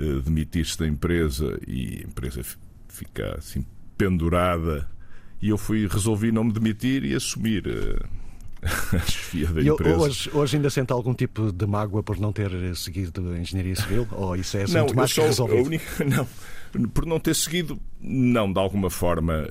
uh, 0.00 0.20
demitir-se 0.22 0.78
da 0.78 0.86
empresa 0.86 1.58
e 1.66 2.02
a 2.04 2.08
empresa 2.08 2.42
fica 2.88 3.36
assim 3.38 3.64
pendurada. 3.96 4.88
E 5.40 5.48
eu 5.48 5.58
fui 5.58 5.86
resolvi 5.86 6.32
não 6.32 6.44
me 6.44 6.52
demitir 6.52 7.04
e 7.04 7.14
assumir. 7.14 7.66
Uh, 7.66 8.16
a 8.96 8.98
chefia 9.00 9.48
da 9.48 9.62
empresa. 9.62 9.96
Hoje, 9.96 10.30
hoje, 10.32 10.56
ainda 10.56 10.70
sente 10.70 10.92
algum 10.92 11.14
tipo 11.14 11.52
de 11.52 11.66
mágoa 11.66 12.02
por 12.02 12.18
não 12.18 12.32
ter 12.32 12.50
seguido 12.74 13.32
a 13.32 13.38
engenharia 13.38 13.76
civil? 13.76 14.08
Ou 14.12 14.34
isso 14.34 14.56
é 14.56 14.62
assunto 14.62 14.88
não, 14.88 14.94
mais 14.94 15.12
que 15.12 15.20
resolvido? 15.20 15.66
Única, 15.66 16.04
não, 16.04 16.88
por 16.88 17.06
não 17.06 17.20
ter 17.20 17.34
seguido, 17.34 17.78
não, 18.00 18.52
de 18.52 18.58
alguma 18.58 18.90
forma. 18.90 19.46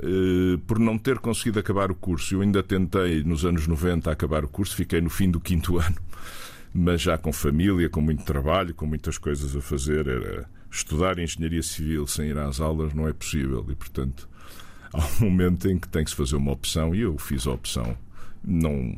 Por 0.68 0.80
não 0.80 0.98
ter 0.98 1.20
conseguido 1.20 1.60
acabar 1.60 1.92
o 1.92 1.96
curso. 1.96 2.36
Eu 2.36 2.42
ainda 2.42 2.62
tentei, 2.62 3.24
nos 3.24 3.46
anos 3.46 3.68
90, 3.68 4.12
acabar 4.12 4.44
o 4.44 4.48
curso, 4.48 4.76
fiquei 4.76 5.00
no 5.00 5.10
fim 5.10 5.30
do 5.30 5.40
quinto 5.40 5.78
ano. 5.78 5.96
Mas 6.78 7.02
já 7.02 7.18
com 7.18 7.32
família, 7.32 7.90
com 7.90 8.02
muito 8.02 8.26
trabalho, 8.26 8.76
com 8.76 8.86
muitas 8.86 9.18
coisas 9.18 9.56
a 9.56 9.62
fazer, 9.62 10.08
era 10.08 10.50
estudar 10.70 11.18
engenharia 11.18 11.64
civil 11.64 12.06
sem 12.06 12.28
ir 12.28 12.38
às 12.38 12.60
aulas 12.60 12.94
não 12.94 13.08
é 13.08 13.14
possível. 13.14 13.66
E, 13.70 13.76
portanto, 13.76 14.28
há 14.92 15.00
um 15.22 15.30
momento 15.30 15.70
em 15.70 15.80
que 15.80 15.88
tem 15.88 16.04
que 16.04 16.10
se 16.10 16.16
fazer 16.16 16.36
uma 16.36 16.52
opção 16.52 16.94
e 16.94 17.02
eu 17.02 17.18
fiz 17.18 17.48
a 17.48 17.52
opção 17.52 17.98
não, 18.46 18.96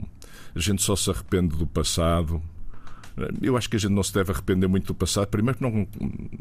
a 0.54 0.60
gente 0.60 0.82
só 0.82 0.96
se 0.96 1.10
arrepende 1.10 1.56
do 1.56 1.66
passado. 1.66 2.42
Eu 3.42 3.58
acho 3.58 3.70
que 3.70 3.76
a 3.76 3.80
gente 3.80 3.94
não 3.94 4.04
se 4.04 4.14
deve 4.14 4.32
arrepender 4.32 4.68
muito 4.68 4.88
do 4.88 4.96
passado. 4.96 5.28
Primeiro, 5.28 5.58
não, 5.60 5.88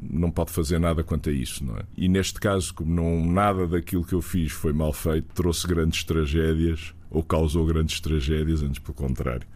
não 0.02 0.30
pode 0.30 0.50
fazer 0.50 0.78
nada 0.78 1.02
quanto 1.02 1.30
a 1.30 1.32
isso, 1.32 1.64
não 1.64 1.76
é? 1.76 1.82
E 1.96 2.08
neste 2.08 2.38
caso, 2.38 2.74
como 2.74 2.92
não, 2.92 3.24
nada 3.24 3.66
daquilo 3.66 4.04
que 4.04 4.14
eu 4.14 4.20
fiz 4.20 4.52
foi 4.52 4.72
mal 4.72 4.92
feito, 4.92 5.32
trouxe 5.34 5.66
grandes 5.66 6.04
tragédias 6.04 6.94
ou 7.10 7.22
causou 7.22 7.64
grandes 7.66 8.00
tragédias, 8.00 8.62
antes 8.62 8.78
pelo 8.78 8.94
contrário. 8.94 9.46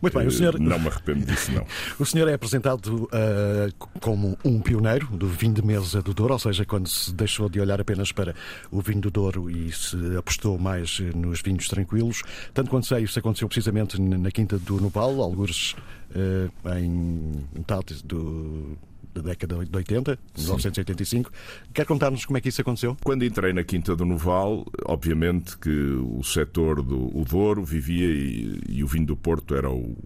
Muito 0.00 0.18
bem, 0.18 0.26
o 0.26 0.30
senhor... 0.30 0.58
Não 0.58 0.78
me 0.78 0.88
arrependo 0.88 1.24
disso, 1.24 1.52
não. 1.52 1.66
o 1.98 2.04
senhor 2.04 2.28
é 2.28 2.34
apresentado 2.34 3.04
uh, 3.04 3.88
como 4.00 4.36
um 4.44 4.60
pioneiro 4.60 5.06
do 5.06 5.28
vinho 5.28 5.54
de 5.54 5.64
mesa 5.64 6.02
do 6.02 6.14
Douro, 6.14 6.34
ou 6.34 6.38
seja, 6.38 6.64
quando 6.64 6.88
se 6.88 7.12
deixou 7.12 7.48
de 7.48 7.60
olhar 7.60 7.80
apenas 7.80 8.12
para 8.12 8.34
o 8.70 8.80
vinho 8.80 9.00
do 9.00 9.10
Douro 9.10 9.50
e 9.50 9.72
se 9.72 9.96
apostou 10.16 10.58
mais 10.58 11.00
nos 11.14 11.40
vinhos 11.40 11.68
tranquilos. 11.68 12.22
Tanto 12.52 12.70
quanto 12.70 12.86
sei, 12.86 13.04
isso 13.04 13.18
aconteceu 13.18 13.48
precisamente 13.48 14.00
na 14.00 14.30
Quinta 14.30 14.58
do 14.58 14.80
Nopal, 14.80 15.20
alguns 15.20 15.76
uh, 16.14 16.78
em 16.78 17.44
metade 17.54 18.02
do 18.04 18.76
da 19.14 19.20
década 19.20 19.64
de 19.64 19.76
80, 19.76 20.18
Sim. 20.34 20.42
1985. 20.42 21.30
Quer 21.72 21.86
contar-nos 21.86 22.24
como 22.24 22.38
é 22.38 22.40
que 22.40 22.48
isso 22.48 22.60
aconteceu? 22.60 22.96
Quando 23.02 23.24
entrei 23.24 23.52
na 23.52 23.62
Quinta 23.62 23.94
do 23.94 24.04
Noval, 24.04 24.66
obviamente 24.84 25.56
que 25.58 25.70
o 25.70 26.22
setor 26.22 26.82
do 26.82 27.02
o 27.16 27.24
Douro 27.24 27.64
vivia 27.64 28.06
e, 28.06 28.60
e, 28.68 28.84
o 28.84 28.86
vinho 28.86 29.06
do 29.06 29.16
Porto 29.16 29.54
era 29.54 29.70
o, 29.70 29.96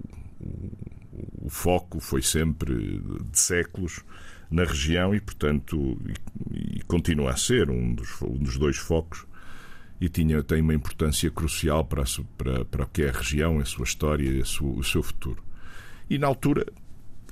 o, 1.42 1.48
foco 1.48 2.00
foi 2.00 2.22
sempre 2.22 3.00
de 3.30 3.38
séculos 3.38 4.00
na 4.50 4.64
região 4.64 5.14
e, 5.14 5.20
portanto, 5.20 5.98
e, 6.52 6.78
e 6.78 6.82
continua 6.82 7.30
a 7.30 7.36
ser 7.36 7.70
um 7.70 7.94
dos, 7.94 8.20
um 8.22 8.38
dos 8.38 8.58
dois 8.58 8.76
focos 8.76 9.26
e 10.00 10.08
tinha, 10.08 10.42
tem 10.42 10.60
uma 10.60 10.74
importância 10.74 11.30
crucial 11.30 11.84
para, 11.84 12.04
para, 12.36 12.64
para 12.64 12.84
o 12.84 12.88
que 12.88 13.02
é 13.02 13.08
a 13.08 13.12
região, 13.12 13.58
a 13.58 13.64
sua 13.64 13.84
história, 13.84 14.44
sua, 14.44 14.70
o 14.70 14.84
seu 14.84 15.02
futuro. 15.02 15.42
E 16.08 16.18
na 16.18 16.26
altura 16.26 16.66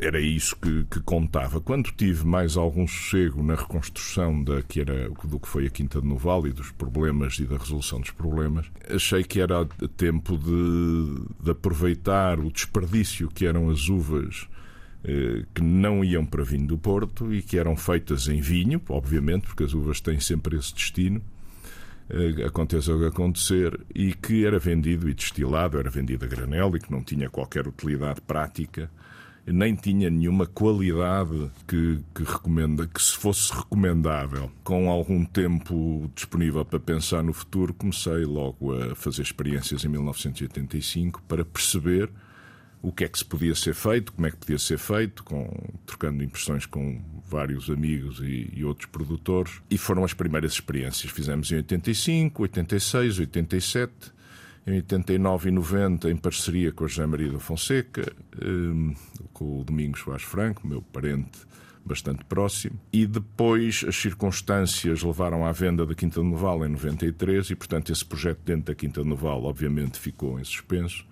era 0.00 0.20
isso 0.20 0.56
que, 0.56 0.84
que, 0.84 1.00
contava. 1.00 1.60
Quando 1.60 1.90
tive 1.92 2.26
mais 2.26 2.56
algum 2.56 2.86
sossego 2.86 3.42
na 3.42 3.54
reconstrução 3.54 4.42
da, 4.42 4.62
que 4.62 4.80
era, 4.80 5.08
do 5.08 5.38
que 5.38 5.48
foi 5.48 5.66
a 5.66 5.70
Quinta 5.70 6.00
de 6.00 6.06
Noval 6.06 6.46
e 6.46 6.52
dos 6.52 6.70
problemas 6.72 7.38
e 7.38 7.44
da 7.44 7.56
resolução 7.56 8.00
dos 8.00 8.10
problemas, 8.10 8.66
achei 8.88 9.22
que 9.22 9.40
era 9.40 9.64
tempo 9.96 10.36
de, 10.36 11.44
de 11.44 11.50
aproveitar 11.50 12.40
o 12.40 12.50
desperdício 12.50 13.28
que 13.28 13.46
eram 13.46 13.70
as 13.70 13.88
uvas 13.88 14.48
eh, 15.04 15.44
que 15.54 15.62
não 15.62 16.02
iam 16.02 16.24
para 16.24 16.42
vinho 16.42 16.66
do 16.66 16.78
Porto 16.78 17.32
e 17.32 17.42
que 17.42 17.58
eram 17.58 17.76
feitas 17.76 18.26
em 18.26 18.40
vinho, 18.40 18.80
obviamente, 18.88 19.46
porque 19.46 19.62
as 19.62 19.74
uvas 19.74 20.00
têm 20.00 20.18
sempre 20.18 20.56
esse 20.56 20.74
destino, 20.74 21.20
eh, 22.08 22.42
aconteça 22.46 22.94
o 22.94 22.98
que 22.98 23.06
acontecer, 23.06 23.78
e 23.94 24.14
que 24.14 24.46
era 24.46 24.58
vendido 24.58 25.06
e 25.08 25.12
destilado, 25.12 25.78
era 25.78 25.90
vendido 25.90 26.24
a 26.24 26.28
granel 26.28 26.74
e 26.74 26.80
que 26.80 26.90
não 26.90 27.02
tinha 27.02 27.28
qualquer 27.28 27.68
utilidade 27.68 28.22
prática, 28.22 28.90
nem 29.46 29.74
tinha 29.74 30.08
nenhuma 30.08 30.46
qualidade 30.46 31.50
que, 31.66 31.98
que 32.14 32.22
recomenda, 32.22 32.86
que 32.86 33.02
se 33.02 33.16
fosse 33.16 33.52
recomendável. 33.52 34.50
Com 34.62 34.88
algum 34.90 35.24
tempo 35.24 36.10
disponível 36.14 36.64
para 36.64 36.80
pensar 36.80 37.22
no 37.22 37.32
futuro, 37.32 37.74
comecei 37.74 38.24
logo 38.24 38.72
a 38.74 38.94
fazer 38.94 39.22
experiências 39.22 39.84
em 39.84 39.88
1985 39.88 41.22
para 41.28 41.44
perceber 41.44 42.10
o 42.84 42.92
que 42.92 43.04
é 43.04 43.08
que 43.08 43.18
se 43.18 43.24
podia 43.24 43.54
ser 43.54 43.74
feito, 43.74 44.12
como 44.12 44.26
é 44.26 44.30
que 44.30 44.36
podia 44.36 44.58
ser 44.58 44.78
feito, 44.78 45.24
com, 45.24 45.50
trocando 45.86 46.22
impressões 46.22 46.66
com 46.66 47.02
vários 47.26 47.70
amigos 47.70 48.20
e, 48.20 48.50
e, 48.54 48.62
outros 48.62 48.86
produtores. 48.86 49.62
E 49.70 49.78
foram 49.78 50.04
as 50.04 50.12
primeiras 50.12 50.52
experiências. 50.52 51.10
Fizemos 51.10 51.50
em 51.50 51.56
85, 51.56 52.42
86, 52.42 53.18
87, 53.20 53.92
em 54.66 54.76
89 54.76 55.48
e 55.48 55.52
90, 55.52 56.10
em 56.10 56.16
parceria 56.16 56.72
com 56.72 56.84
a 56.84 56.88
José 56.88 57.06
Maria 57.06 57.32
da 57.32 57.38
Fonseca, 57.38 58.10
um, 58.42 58.94
com 59.32 59.60
o 59.60 59.64
Domingos 59.64 60.02
Vaz 60.06 60.22
Franco, 60.22 60.66
meu 60.66 60.80
parente 60.80 61.40
bastante 61.84 62.24
próximo. 62.24 62.80
E 62.90 63.06
depois 63.06 63.84
as 63.86 63.94
circunstâncias 63.96 65.02
levaram 65.02 65.44
à 65.44 65.52
venda 65.52 65.84
da 65.84 65.94
Quinta 65.94 66.20
de 66.20 66.26
Noval 66.26 66.64
em 66.64 66.70
93 66.70 67.50
e, 67.50 67.54
portanto, 67.54 67.92
esse 67.92 68.04
projeto 68.04 68.40
dentro 68.42 68.64
da 68.66 68.74
Quinta 68.74 69.02
de 69.02 69.08
Noval, 69.08 69.44
obviamente, 69.44 69.98
ficou 69.98 70.40
em 70.40 70.44
suspenso 70.44 71.06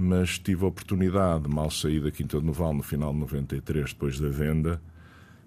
mas 0.00 0.38
tive 0.38 0.64
a 0.64 0.68
oportunidade, 0.68 1.46
mal 1.48 1.70
saí 1.70 2.00
da 2.00 2.10
Quinta 2.10 2.40
de 2.40 2.46
Noval 2.46 2.72
no 2.72 2.82
final 2.82 3.12
de 3.12 3.18
93, 3.18 3.92
depois 3.92 4.18
da 4.18 4.30
venda, 4.30 4.80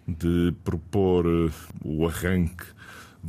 de 0.07 0.53
propor 0.63 1.25
eh, 1.25 1.51
o 1.83 2.07
arranque 2.07 2.65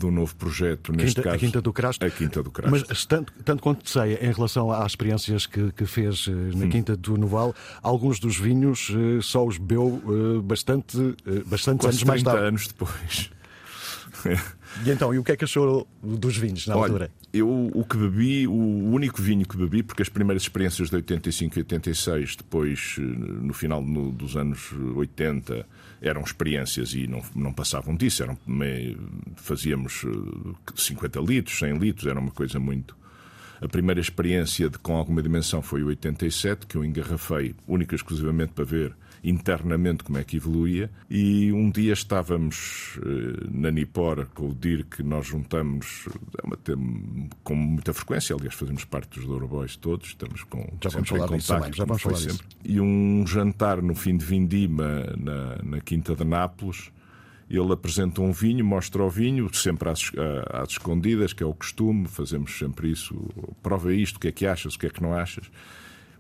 um 0.02 0.10
novo 0.10 0.34
projeto, 0.34 0.92
neste 0.92 1.16
Quinta, 1.16 1.22
caso. 1.22 1.36
A 1.36 1.38
Quinta 1.38 1.60
do 1.60 1.72
Crasto. 1.72 2.04
A 2.04 2.10
Quinta 2.10 2.42
do 2.42 2.50
Crasto. 2.50 2.86
Mas 2.88 3.06
tanto, 3.06 3.32
tanto 3.44 3.62
quanto 3.62 3.88
sei, 3.88 4.14
em 4.14 4.32
relação 4.32 4.70
às 4.72 4.92
experiências 4.92 5.46
que, 5.46 5.70
que 5.72 5.86
fez 5.86 6.26
eh, 6.28 6.32
na 6.56 6.64
hum. 6.64 6.68
Quinta 6.70 6.96
do 6.96 7.16
Noval, 7.16 7.54
alguns 7.82 8.18
dos 8.18 8.36
vinhos 8.36 8.90
eh, 8.90 9.20
só 9.22 9.46
os 9.46 9.58
bebeu 9.58 10.42
bastante, 10.42 10.96
bastante 11.46 11.80
Quase 11.80 11.98
anos 11.98 12.04
mais 12.04 12.22
tarde. 12.22 12.44
anos 12.44 12.66
depois. 12.68 13.30
E 14.84 14.90
então, 14.90 15.14
e 15.14 15.18
o 15.18 15.24
que 15.24 15.32
é 15.32 15.36
que 15.36 15.44
achou 15.44 15.86
dos 16.02 16.36
vinhos 16.36 16.66
na 16.66 16.76
Olha, 16.76 16.84
altura? 16.84 17.10
Eu 17.32 17.70
o 17.72 17.84
que 17.84 17.96
bebi, 17.96 18.46
o 18.46 18.52
único 18.52 19.20
vinho 19.20 19.46
que 19.46 19.56
bebi, 19.56 19.82
porque 19.82 20.02
as 20.02 20.08
primeiras 20.08 20.42
experiências 20.42 20.90
de 20.90 20.96
85 20.96 21.58
e 21.58 21.60
86, 21.60 22.36
depois, 22.36 22.96
no 22.98 23.52
final 23.52 23.82
no, 23.82 24.10
dos 24.10 24.36
anos 24.36 24.72
80, 24.96 25.66
eram 26.00 26.22
experiências 26.22 26.92
e 26.94 27.06
não, 27.06 27.22
não 27.34 27.52
passavam 27.52 27.94
disso. 27.96 28.22
Eram, 28.22 28.38
fazíamos 29.36 30.04
50 30.76 31.18
eh, 31.18 31.22
litros, 31.22 31.58
100 31.58 31.78
litros, 31.78 32.06
era 32.06 32.18
uma 32.18 32.30
coisa 32.30 32.58
muito. 32.58 32.96
A 33.60 33.68
primeira 33.68 34.00
experiência 34.00 34.68
de, 34.68 34.78
com 34.78 34.96
alguma 34.96 35.22
dimensão 35.22 35.62
foi 35.62 35.82
o 35.82 35.86
87, 35.86 36.66
que 36.66 36.76
eu 36.76 36.84
engarrafei 36.84 37.54
única 37.66 37.94
e 37.94 37.96
exclusivamente 37.96 38.52
para 38.52 38.64
ver 38.64 38.94
internamente 39.24 40.04
como 40.04 40.18
é 40.18 40.24
que 40.24 40.36
evoluía. 40.36 40.90
E 41.08 41.50
um 41.50 41.70
dia 41.70 41.94
estávamos 41.94 42.98
uh, 42.98 43.50
na 43.50 43.70
Nipor 43.70 44.26
com 44.34 44.50
o 44.50 44.54
DIR, 44.54 44.84
que 44.84 45.02
nós 45.02 45.26
juntamos 45.26 46.06
é 46.68 46.74
com 47.42 47.54
muita 47.54 47.94
frequência, 47.94 48.36
aliás, 48.36 48.54
fazemos 48.54 48.84
parte 48.84 49.18
dos 49.18 49.26
Douro 49.26 49.48
Boys 49.48 49.76
todos, 49.76 50.08
estamos 50.08 50.42
com 50.44 50.66
já 50.82 50.90
vamos 50.90 51.08
falar 51.08 51.28
contacto, 51.28 51.46
também, 51.46 51.72
já 51.72 51.84
vamos 51.84 52.02
falar 52.02 52.16
sempre. 52.16 52.46
E 52.64 52.80
um 52.80 53.24
jantar 53.26 53.80
no 53.80 53.94
fim 53.94 54.16
de 54.16 54.24
Vindima, 54.24 55.04
na, 55.16 55.58
na 55.62 55.80
Quinta 55.80 56.14
de 56.14 56.24
Nápoles, 56.24 56.90
ele 57.56 57.72
apresenta 57.72 58.20
um 58.20 58.32
vinho, 58.32 58.64
mostra 58.64 59.02
o 59.02 59.10
vinho, 59.10 59.52
sempre 59.54 59.88
às, 59.88 60.10
às, 60.50 60.70
escondidas, 60.70 61.32
que 61.32 61.42
é 61.42 61.46
o 61.46 61.54
costume, 61.54 62.06
fazemos 62.08 62.56
sempre 62.56 62.90
isso. 62.90 63.14
Prova 63.62 63.92
isto, 63.92 64.16
o 64.16 64.20
que 64.20 64.28
é 64.28 64.32
que 64.32 64.46
achas, 64.46 64.74
o 64.74 64.78
que 64.78 64.86
é 64.86 64.90
que 64.90 65.02
não 65.02 65.14
achas. 65.14 65.50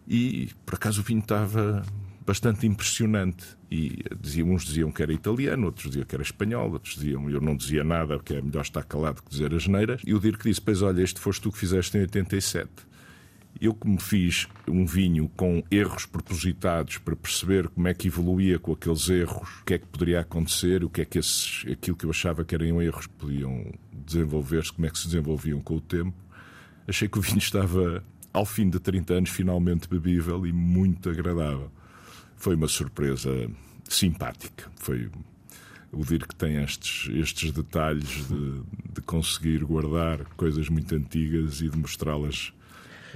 E 0.06 0.50
por 0.64 0.74
acaso 0.74 1.00
o 1.00 1.04
vinho 1.04 1.20
estava 1.20 1.84
bastante 2.26 2.66
impressionante. 2.66 3.44
E 3.70 4.04
diziam, 4.20 4.50
uns 4.50 4.64
diziam 4.64 4.90
que 4.92 5.02
era 5.02 5.12
italiano, 5.12 5.66
outros 5.66 5.86
diziam 5.86 6.06
que 6.06 6.14
era 6.14 6.22
espanhol, 6.22 6.72
outros 6.72 6.94
diziam 6.94 7.28
eu 7.28 7.40
não 7.40 7.56
dizia 7.56 7.82
nada, 7.82 8.16
porque 8.16 8.34
é 8.34 8.42
melhor 8.42 8.62
estar 8.62 8.84
calado 8.84 9.22
que 9.22 9.30
dizer 9.30 9.52
as 9.52 9.66
neiras. 9.66 10.00
E 10.06 10.14
o 10.14 10.20
Dirk 10.20 10.42
disse: 10.44 10.60
Pois 10.60 10.82
olha, 10.82 11.02
este 11.02 11.20
foste 11.20 11.42
tu 11.42 11.50
que 11.50 11.58
fizeste 11.58 11.96
em 11.96 12.02
87. 12.02 12.70
Eu, 13.60 13.72
como 13.72 14.00
fiz 14.00 14.48
um 14.68 14.84
vinho 14.84 15.30
com 15.36 15.62
erros 15.70 16.06
propositados 16.06 16.98
para 16.98 17.14
perceber 17.14 17.68
como 17.68 17.86
é 17.88 17.94
que 17.94 18.08
evoluía 18.08 18.58
com 18.58 18.72
aqueles 18.72 19.08
erros, 19.08 19.60
o 19.60 19.64
que 19.64 19.74
é 19.74 19.78
que 19.78 19.86
poderia 19.86 20.20
acontecer, 20.20 20.84
o 20.84 20.90
que 20.90 21.00
é 21.00 21.04
que 21.04 21.18
esses, 21.18 21.64
aquilo 21.70 21.96
que 21.96 22.04
eu 22.04 22.10
achava 22.10 22.44
que 22.44 22.54
eram 22.54 22.82
erros 22.82 23.06
podiam 23.06 23.72
desenvolver-se, 23.92 24.72
como 24.72 24.86
é 24.86 24.90
que 24.90 24.98
se 24.98 25.06
desenvolviam 25.06 25.60
com 25.60 25.76
o 25.76 25.80
tempo, 25.80 26.16
achei 26.86 27.08
que 27.08 27.18
o 27.18 27.22
vinho 27.22 27.38
estava, 27.38 28.04
ao 28.32 28.44
fim 28.44 28.68
de 28.68 28.80
30 28.80 29.14
anos, 29.14 29.30
finalmente 29.30 29.88
bebível 29.88 30.44
e 30.46 30.52
muito 30.52 31.08
agradável 31.08 31.70
foi 32.44 32.56
uma 32.56 32.68
surpresa 32.68 33.48
simpática. 33.88 34.70
Foi 34.76 35.10
o 35.90 36.04
dir 36.04 36.26
que 36.26 36.34
tem 36.34 36.62
estes, 36.62 37.08
estes 37.14 37.50
detalhes 37.52 38.28
de, 38.28 38.62
de 38.92 39.00
conseguir 39.00 39.64
guardar 39.64 40.24
coisas 40.36 40.68
muito 40.68 40.94
antigas 40.94 41.62
e 41.62 41.70
de 41.70 41.78
mostrá-las 41.78 42.52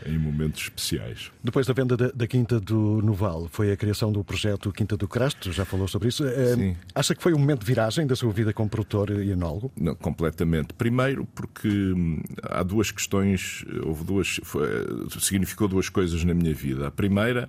em 0.07 0.19
momentos 0.19 0.63
especiais. 0.63 1.31
Depois 1.43 1.67
da 1.67 1.73
venda 1.73 1.97
da, 1.97 2.11
da, 2.11 2.27
Quinta 2.27 2.61
do 2.61 3.01
Noval, 3.03 3.49
foi 3.51 3.73
a 3.73 3.77
criação 3.77 4.13
do 4.13 4.23
projeto 4.23 4.73
Quinta 4.73 4.97
do 4.97 5.09
Crasto, 5.09 5.53
já 5.53 5.65
falou 5.65 5.89
sobre 5.89 6.09
isso. 6.09 6.25
Eh, 6.27 6.55
Sim. 6.55 6.77
Acha 6.95 7.15
que 7.15 7.23
foi 7.23 7.33
um 7.33 7.39
momento 7.39 7.61
de 7.61 7.67
viragem 7.67 8.07
da 8.07 8.17
sua 8.17 8.33
vida 8.33 8.53
como 8.53 8.69
produtor 8.69 9.11
e 9.11 9.31
enólogo? 9.31 9.73
Não, 9.79 9.95
completamente. 9.95 10.75
Primeiro, 10.75 11.27
porque 11.35 11.69
hum, 11.69 12.21
há 12.43 12.63
duas 12.63 12.91
questões, 12.91 13.65
houve 13.85 14.05
duas, 14.05 14.41
foi, 14.43 14.69
significou 15.21 15.69
duas 15.69 15.89
coisas 15.89 16.25
na 16.25 16.35
minha 16.35 16.55
vida. 16.55 16.89
A 16.89 16.91
primeira 16.91 17.49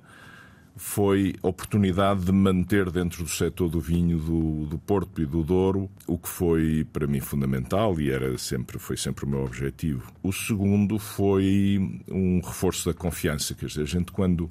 foi 0.80 1.36
oportunidade 1.44 2.24
de 2.24 2.32
manter 2.32 2.90
dentro 2.90 3.26
do 3.26 3.30
setor 3.30 3.68
do 3.68 3.82
vinho 3.82 4.18
do, 4.18 4.66
do 4.66 4.78
Porto 4.78 5.22
e 5.22 5.26
do 5.26 5.44
Douro, 5.44 5.90
o 6.08 6.18
que 6.18 6.30
foi 6.30 6.88
para 6.94 7.06
mim 7.06 7.20
fundamental 7.20 8.00
e 8.00 8.10
era 8.10 8.38
sempre, 8.38 8.80
foi 8.80 8.96
sempre 8.96 9.26
o 9.26 9.28
meu 9.28 9.44
objetivo. 9.44 10.10
O 10.24 10.32
segundo 10.32 10.98
foi 10.98 12.02
um 12.10 12.40
reforço 12.40 12.86
da 12.86 12.98
confiança, 12.98 13.54
quer 13.54 13.66
dizer, 13.66 13.82
a 13.82 13.86
gente 13.86 14.14
quando 14.14 14.50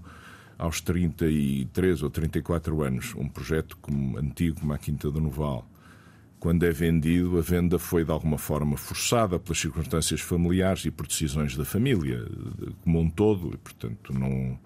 aos 0.59 0.83
33 0.83 2.03
ou 2.03 2.11
34 2.11 2.83
anos, 2.83 3.15
um 3.17 3.27
projeto 3.27 3.79
como, 3.81 4.19
antigo 4.19 4.61
como 4.61 4.75
a 4.75 4.79
Quinta 4.79 5.11
do 5.11 5.23
Noval, 5.23 5.67
quando 6.39 6.63
é 6.65 6.71
vendido, 6.71 7.39
a 7.39 7.41
venda 7.41 7.79
foi 7.79 8.05
de 8.05 8.11
alguma 8.11 8.37
forma 8.37 8.77
forçada 8.77 9.39
pelas 9.39 9.59
circunstâncias 9.59 10.21
familiares 10.21 10.85
e 10.85 10.91
por 10.91 11.07
decisões 11.07 11.57
da 11.57 11.65
família 11.65 12.23
como 12.85 13.01
um 13.01 13.09
todo, 13.09 13.55
e 13.55 13.57
portanto 13.57 14.13
não 14.13 14.59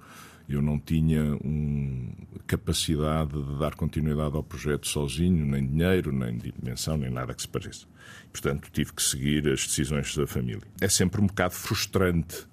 eu 0.54 0.62
não 0.62 0.78
tinha 0.78 1.22
um, 1.44 2.12
capacidade 2.46 3.32
de 3.32 3.58
dar 3.58 3.74
continuidade 3.74 4.36
ao 4.36 4.42
projeto 4.42 4.86
sozinho, 4.86 5.46
nem 5.46 5.66
dinheiro, 5.66 6.12
nem 6.12 6.36
dimensão, 6.36 6.96
nem 6.96 7.10
nada 7.10 7.34
que 7.34 7.42
se 7.42 7.48
pareça. 7.48 7.86
Portanto, 8.30 8.68
tive 8.72 8.92
que 8.92 9.02
seguir 9.02 9.48
as 9.48 9.66
decisões 9.66 10.16
da 10.16 10.26
família. 10.26 10.62
É 10.80 10.88
sempre 10.88 11.20
um 11.20 11.26
bocado 11.26 11.54
frustrante, 11.54 12.46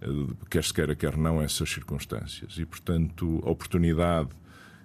eh, 0.00 0.06
quer 0.50 0.64
se 0.64 0.72
queira, 0.72 0.94
quer 0.94 1.16
não, 1.16 1.40
essas 1.40 1.70
circunstâncias. 1.70 2.58
E, 2.58 2.64
portanto, 2.64 3.42
a 3.44 3.50
oportunidade, 3.50 4.30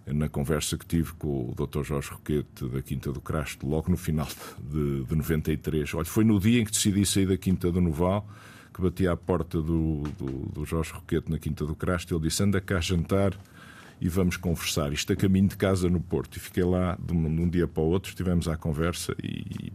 na 0.05 0.27
conversa 0.27 0.77
que 0.77 0.85
tive 0.85 1.13
com 1.13 1.49
o 1.49 1.55
Dr. 1.55 1.83
Jorge 1.83 2.09
Roquete 2.11 2.67
da 2.67 2.81
Quinta 2.81 3.11
do 3.11 3.21
Crasto, 3.21 3.67
logo 3.67 3.89
no 3.89 3.97
final 3.97 4.27
de, 4.59 5.03
de 5.05 5.15
93, 5.15 5.93
olha, 5.93 6.05
foi 6.05 6.23
no 6.23 6.39
dia 6.39 6.61
em 6.61 6.65
que 6.65 6.71
decidi 6.71 7.05
sair 7.05 7.27
da 7.27 7.37
Quinta 7.37 7.71
do 7.71 7.79
Noval 7.79 8.27
que 8.73 8.81
batia 8.81 9.11
à 9.11 9.17
porta 9.17 9.61
do, 9.61 10.03
do, 10.17 10.49
do 10.51 10.65
Jorge 10.65 10.91
Roquete 10.93 11.31
na 11.31 11.37
Quinta 11.37 11.65
do 11.65 11.75
Crasto. 11.75 12.15
Ele 12.15 12.23
disse: 12.23 12.43
Anda 12.43 12.61
cá 12.61 12.79
jantar 12.79 13.37
e 13.99 14.09
vamos 14.09 14.37
conversar. 14.37 14.91
Isto 14.93 15.13
a 15.13 15.15
caminho 15.15 15.47
de 15.47 15.57
casa 15.57 15.89
no 15.89 15.99
Porto. 15.99 16.37
E 16.37 16.39
fiquei 16.39 16.63
lá 16.63 16.97
de 16.99 17.13
um, 17.13 17.35
de 17.35 17.41
um 17.41 17.49
dia 17.49 17.67
para 17.67 17.83
o 17.83 17.87
outro, 17.87 18.09
estivemos 18.09 18.47
à 18.47 18.57
conversa 18.57 19.15
e, 19.23 19.71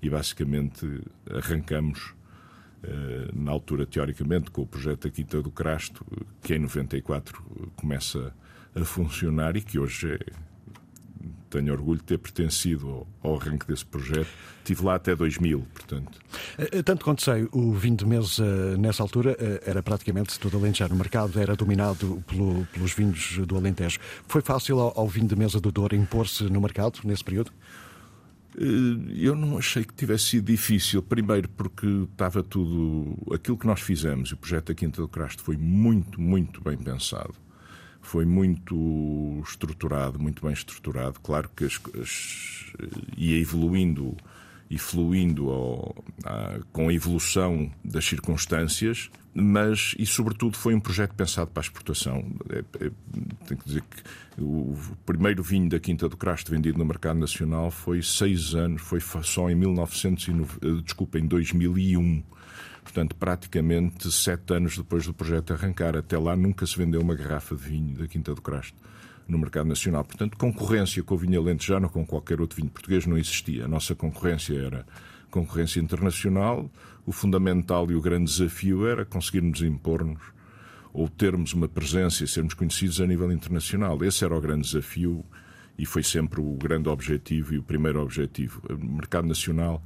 e 0.00 0.10
basicamente 0.10 0.86
arrancamos. 1.30 2.14
Uh, 2.82 3.38
na 3.38 3.50
altura, 3.50 3.84
teoricamente, 3.84 4.50
com 4.50 4.62
o 4.62 4.66
projeto 4.66 5.06
da 5.06 5.10
Quinta 5.10 5.42
do 5.42 5.50
Crasto, 5.50 6.02
que 6.40 6.54
em 6.54 6.60
94 6.60 7.44
começa 7.76 8.32
a 8.74 8.82
funcionar 8.86 9.54
e 9.54 9.60
que 9.60 9.78
hoje 9.78 10.14
é, 10.14 10.18
tenho 11.50 11.72
orgulho 11.72 11.98
de 11.98 12.04
ter 12.04 12.18
pertencido 12.18 13.06
ao, 13.22 13.36
arranque 13.36 13.66
desse 13.66 13.84
projeto. 13.84 14.28
Estive 14.58 14.84
lá 14.84 14.94
até 14.94 15.14
2000, 15.14 15.66
portanto. 15.74 16.18
Eh, 16.56 16.78
eh, 16.78 16.82
tanto 16.82 17.04
quanto 17.04 17.22
sei, 17.22 17.48
o 17.50 17.72
vinho 17.72 17.96
de 17.96 18.06
mesa 18.06 18.76
nessa 18.78 19.02
altura 19.02 19.36
eh, 19.38 19.62
era 19.66 19.82
praticamente 19.82 20.38
todo 20.38 20.56
Alentejo. 20.56 20.94
O 20.94 20.96
mercado 20.96 21.38
era 21.40 21.56
dominado 21.56 22.22
pelo, 22.26 22.64
pelos 22.66 22.92
vinhos 22.94 23.38
do 23.46 23.56
Alentejo. 23.56 23.98
Foi 24.28 24.40
fácil 24.40 24.78
ao, 24.78 24.98
ao 25.00 25.08
vinho 25.08 25.26
de 25.26 25.36
mesa 25.36 25.60
do 25.60 25.72
Douro 25.72 25.96
impor-se 25.96 26.44
no 26.44 26.60
mercado 26.60 27.00
nesse 27.04 27.24
período? 27.24 27.50
Eu 29.16 29.36
não 29.36 29.58
achei 29.58 29.84
que 29.84 29.94
tivesse 29.94 30.24
sido 30.24 30.46
difícil. 30.46 31.02
Primeiro, 31.02 31.48
porque 31.50 31.86
estava 31.86 32.42
tudo. 32.42 33.16
Aquilo 33.32 33.56
que 33.56 33.66
nós 33.66 33.80
fizemos, 33.80 34.32
o 34.32 34.36
projeto 34.36 34.68
da 34.68 34.74
Quinta 34.74 35.00
do 35.00 35.08
Crasto, 35.08 35.42
foi 35.42 35.56
muito, 35.56 36.20
muito 36.20 36.60
bem 36.60 36.76
pensado 36.76 37.34
foi 38.00 38.24
muito 38.24 39.42
estruturado, 39.46 40.18
muito 40.18 40.42
bem 40.42 40.52
estruturado. 40.52 41.20
Claro 41.20 41.50
que 41.54 41.64
as, 41.64 41.80
as, 42.00 42.72
ia 43.16 43.38
evoluindo 43.38 44.16
e 44.70 44.78
fluindo 44.78 45.50
ao, 45.50 46.04
a, 46.24 46.60
com 46.72 46.88
a 46.88 46.94
evolução 46.94 47.70
das 47.84 48.04
circunstâncias, 48.04 49.10
mas 49.34 49.94
e 49.98 50.06
sobretudo 50.06 50.56
foi 50.56 50.74
um 50.74 50.80
projeto 50.80 51.12
pensado 51.14 51.50
para 51.50 51.60
a 51.60 51.64
exportação. 51.64 52.24
É, 52.48 52.58
é, 52.58 52.90
tenho 53.46 53.60
que 53.60 53.66
dizer 53.66 53.82
que 53.82 54.40
o 54.40 54.76
primeiro 55.04 55.42
vinho 55.42 55.68
da 55.68 55.80
Quinta 55.80 56.08
do 56.08 56.16
Crasto 56.16 56.52
vendido 56.52 56.78
no 56.78 56.84
mercado 56.84 57.18
nacional 57.18 57.70
foi 57.70 58.00
seis 58.02 58.54
anos, 58.54 58.80
foi 58.80 59.00
só 59.00 59.50
em 59.50 59.56
1909, 59.56 60.82
desculpa, 60.82 61.18
em 61.18 61.26
2001 61.26 62.22
Portanto, 62.90 63.14
praticamente 63.14 64.10
sete 64.10 64.52
anos 64.52 64.76
depois 64.76 65.06
do 65.06 65.14
projeto 65.14 65.52
arrancar. 65.52 65.96
Até 65.96 66.18
lá 66.18 66.34
nunca 66.34 66.66
se 66.66 66.76
vendeu 66.76 67.00
uma 67.00 67.14
garrafa 67.14 67.54
de 67.54 67.62
vinho 67.62 67.96
da 67.96 68.08
Quinta 68.08 68.34
do 68.34 68.42
Crasto 68.42 68.76
no 69.28 69.38
mercado 69.38 69.68
nacional. 69.68 70.04
Portanto, 70.04 70.36
concorrência 70.36 71.00
com 71.04 71.14
o 71.14 71.18
vinho 71.18 71.40
alentejano 71.40 71.86
ou 71.86 71.92
com 71.92 72.04
qualquer 72.04 72.40
outro 72.40 72.56
vinho 72.56 72.68
português 72.68 73.06
não 73.06 73.16
existia. 73.16 73.66
A 73.66 73.68
nossa 73.68 73.94
concorrência 73.94 74.54
era 74.58 74.84
concorrência 75.30 75.78
internacional. 75.78 76.68
O 77.06 77.12
fundamental 77.12 77.88
e 77.92 77.94
o 77.94 78.00
grande 78.00 78.24
desafio 78.24 78.84
era 78.84 79.04
conseguirmos 79.04 79.62
impor-nos 79.62 80.20
ou 80.92 81.08
termos 81.08 81.52
uma 81.54 81.68
presença 81.68 82.24
e 82.24 82.26
sermos 82.26 82.54
conhecidos 82.54 83.00
a 83.00 83.06
nível 83.06 83.30
internacional. 83.30 84.02
Esse 84.02 84.24
era 84.24 84.36
o 84.36 84.40
grande 84.40 84.62
desafio 84.62 85.24
e 85.78 85.86
foi 85.86 86.02
sempre 86.02 86.40
o 86.40 86.54
grande 86.54 86.88
objetivo 86.88 87.54
e 87.54 87.58
o 87.58 87.62
primeiro 87.62 88.02
objetivo. 88.02 88.60
O 88.68 88.84
mercado 88.84 89.28
nacional 89.28 89.80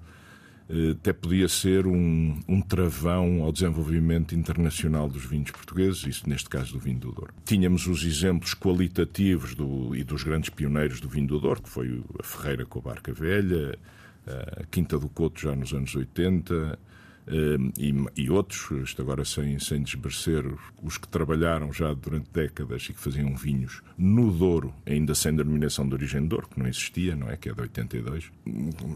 até 0.92 1.12
podia 1.12 1.48
ser 1.48 1.86
um, 1.86 2.40
um, 2.48 2.60
travão 2.60 3.42
ao 3.42 3.52
desenvolvimento 3.52 4.34
internacional 4.34 5.08
dos 5.08 5.24
vinhos 5.24 5.50
portugueses, 5.50 6.06
isso 6.06 6.28
neste 6.28 6.48
caso 6.48 6.72
do 6.72 6.78
vinho 6.78 6.98
do 6.98 7.12
Douro. 7.12 7.34
Tínhamos 7.44 7.86
os 7.86 8.02
exemplos 8.02 8.54
qualitativos 8.54 9.54
do, 9.54 9.94
e 9.94 10.02
dos 10.02 10.22
grandes 10.22 10.50
pioneiros 10.50 11.00
do 11.00 11.08
vinho 11.08 11.26
do 11.26 11.38
Douro, 11.38 11.62
que 11.62 11.68
foi 11.68 12.02
a 12.18 12.22
Ferreira 12.22 12.64
com 12.64 12.78
a 12.78 12.82
Barca 12.82 13.12
Velha, 13.12 13.78
a 14.26 14.64
Quinta 14.70 14.98
do 14.98 15.08
Couto 15.08 15.40
já 15.40 15.54
nos 15.54 15.72
anos 15.74 15.94
80, 15.94 16.54
Ehm, 16.64 16.93
e, 17.26 17.94
e, 18.16 18.30
outros, 18.30 18.70
isto 18.82 19.00
agora 19.00 19.24
sem, 19.24 19.58
sem 19.58 19.82
desmerecer, 19.82 20.44
os 20.82 20.98
que 20.98 21.08
trabalharam 21.08 21.72
já 21.72 21.92
durante 21.94 22.30
décadas 22.30 22.82
e 22.84 22.92
que 22.92 23.00
faziam 23.00 23.34
vinhos 23.34 23.82
no 23.96 24.30
Douro, 24.30 24.74
ainda 24.84 25.14
sem 25.14 25.34
denominação 25.34 25.88
de 25.88 25.94
origem 25.94 26.22
de 26.22 26.28
Douro, 26.28 26.48
que 26.48 26.58
não 26.58 26.66
existia, 26.66 27.16
não 27.16 27.30
é? 27.30 27.36
Que 27.36 27.48
é 27.48 27.54
de 27.54 27.60
82. 27.62 28.30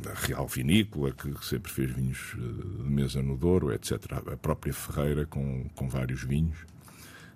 A 0.07 0.27
Real 0.27 0.47
Vinícola, 0.47 1.13
que 1.13 1.33
sempre 1.45 1.73
fez 1.73 1.91
vinhos 1.91 2.35
eh, 2.35 2.83
de 2.85 2.91
mesa 2.91 3.23
no 3.23 3.37
Douro, 3.37 3.73
etc. 3.73 3.93
A 4.13 4.37
própria 4.37 4.75
Ferreira, 4.75 5.25
com, 5.25 5.65
com 5.75 5.89
vários 5.89 6.23
vinhos 6.23 6.59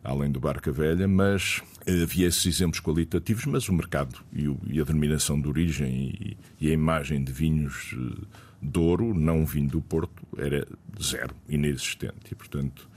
além 0.05 0.31
do 0.31 0.41
Barca 0.41 0.73
Velha, 0.73 1.07
mas 1.07 1.63
eh, 1.87 2.03
havia 2.03 2.27
esses 2.27 2.45
exemplos 2.45 2.81
qualitativos, 2.81 3.47
mas 3.47 3.69
o 3.69 3.73
mercado 3.73 4.19
e, 4.33 4.49
o, 4.49 4.59
e 4.67 4.81
a 4.81 4.85
denominação 4.85 5.41
de 5.41 5.49
origem 5.49 6.11
e, 6.21 6.37
e, 6.61 6.71
a 6.71 6.73
imagem 6.73 7.23
de 7.23 7.33
vinhos 7.33 7.95
eh, 7.97 8.27
Douro, 8.63 9.13
não 9.13 9.45
vinho 9.45 9.69
do 9.69 9.81
Porto, 9.81 10.23
era 10.37 10.67
zero, 11.03 11.35
inexistente. 11.49 12.31
E, 12.31 12.35
portanto, 12.35 12.89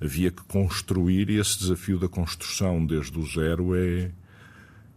havia 0.00 0.30
que 0.30 0.42
construir 0.44 1.30
e 1.30 1.38
esse 1.38 1.58
desafio 1.60 1.98
da 1.98 2.08
construção 2.08 2.84
desde 2.84 3.16
o 3.16 3.24
zero 3.24 3.76
é, 3.76 4.10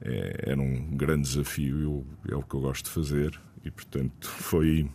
é 0.02 0.52
era 0.52 0.60
um 0.60 0.98
grande 0.98 1.30
desafio, 1.30 1.80
eu, 1.80 2.06
é 2.28 2.36
o 2.36 2.42
que 2.42 2.56
eu 2.56 2.62
gosto 2.62 2.86
de 2.86 2.92
fazer 2.92 3.40
e, 3.64 3.70
portanto, 3.70 4.28
foi, 4.28 4.90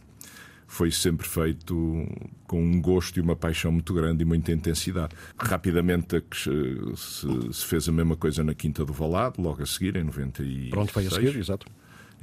foi 0.67 0.91
sempre 0.91 1.27
feito 1.27 2.05
com 2.47 2.61
um 2.61 2.81
gosto 2.81 3.17
e 3.19 3.21
uma 3.21 3.37
paixão 3.37 3.71
muito 3.71 3.95
grande 3.95 4.23
e 4.23 4.25
muita 4.25 4.51
intensidade. 4.51 5.15
Rapidamente 5.39 6.21
se, 6.35 7.53
se 7.53 7.65
fez 7.65 7.89
a 7.89 7.93
mesma 7.93 8.17
coisa 8.17 8.43
na 8.43 8.55
Quinta 8.55 8.85
do 8.85 8.93
Valado, 8.93 9.41
logo 9.41 9.63
a 9.63 9.67
seguir, 9.67 9.97
em 9.97 10.03
96. 10.05 10.71
Pronto, 10.71 10.93
foi 10.93 11.07
a 11.07 11.11
seguir, 11.11 11.37
exato. 11.37 11.67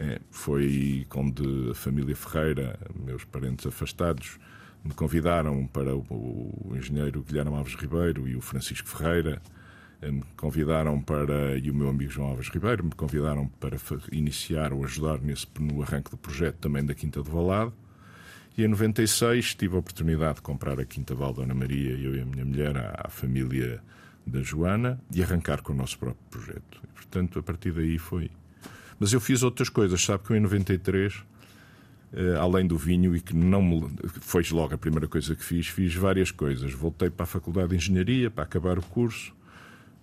É, 0.01 0.21
foi 0.31 1.05
quando 1.09 1.71
a 1.71 1.75
família 1.75 2.15
Ferreira, 2.15 2.79
meus 2.95 3.25
parentes 3.25 3.67
afastados, 3.67 4.39
me 4.81 4.93
convidaram 4.93 5.67
para 5.67 5.93
o, 5.93 6.05
o 6.09 6.73
engenheiro 6.73 7.21
Guilherme 7.21 7.53
Alves 7.53 7.75
Ribeiro 7.75 8.25
e 8.25 8.33
o 8.33 8.39
Francisco 8.39 8.87
Ferreira, 8.87 9.41
eh, 10.01 10.09
me 10.09 10.23
convidaram 10.37 11.01
para, 11.01 11.57
e 11.57 11.69
o 11.69 11.75
meu 11.75 11.89
amigo 11.89 12.09
João 12.09 12.29
Alves 12.29 12.47
Ribeiro, 12.47 12.85
me 12.85 12.91
convidaram 12.91 13.49
para 13.59 13.75
iniciar 14.09 14.71
ou 14.71 14.85
ajudar 14.85 15.19
nesse, 15.19 15.45
no 15.59 15.81
arranque 15.81 16.11
do 16.11 16.17
projeto 16.17 16.55
também 16.59 16.85
da 16.85 16.95
Quinta 16.95 17.21
do 17.21 17.29
Valado. 17.29 17.73
E 18.57 18.63
em 18.63 18.69
96 18.69 19.53
tive 19.55 19.75
a 19.75 19.79
oportunidade 19.79 20.35
de 20.35 20.43
comprar 20.43 20.79
a 20.79 20.85
Quinta 20.85 21.13
Val 21.13 21.33
Dona 21.33 21.53
Maria, 21.53 21.91
eu 21.91 22.15
e 22.15 22.21
a 22.21 22.25
minha 22.25 22.45
mulher, 22.45 22.77
à, 22.77 23.01
à 23.05 23.09
família 23.09 23.83
da 24.25 24.41
Joana, 24.41 24.97
e 25.13 25.21
arrancar 25.21 25.61
com 25.61 25.73
o 25.73 25.75
nosso 25.75 25.99
próprio 25.99 26.23
projeto. 26.29 26.81
E, 26.85 26.87
portanto, 26.87 27.39
a 27.39 27.43
partir 27.43 27.73
daí 27.73 27.97
foi 27.97 28.31
mas 28.99 29.13
eu 29.13 29.21
fiz 29.21 29.43
outras 29.43 29.69
coisas, 29.69 30.03
sabe 30.03 30.23
que 30.23 30.31
eu 30.31 30.37
em 30.37 30.41
93, 30.41 31.23
eh, 32.11 32.35
além 32.39 32.67
do 32.67 32.77
vinho, 32.77 33.15
e 33.15 33.21
que 33.21 33.35
não 33.35 33.61
me. 33.61 33.89
Foi 34.21 34.43
logo 34.51 34.73
a 34.73 34.77
primeira 34.77 35.07
coisa 35.07 35.35
que 35.35 35.43
fiz, 35.43 35.67
fiz 35.67 35.95
várias 35.95 36.31
coisas. 36.31 36.73
Voltei 36.73 37.09
para 37.09 37.23
a 37.23 37.27
Faculdade 37.27 37.69
de 37.69 37.75
Engenharia 37.75 38.29
para 38.29 38.43
acabar 38.43 38.77
o 38.77 38.81
curso. 38.81 39.33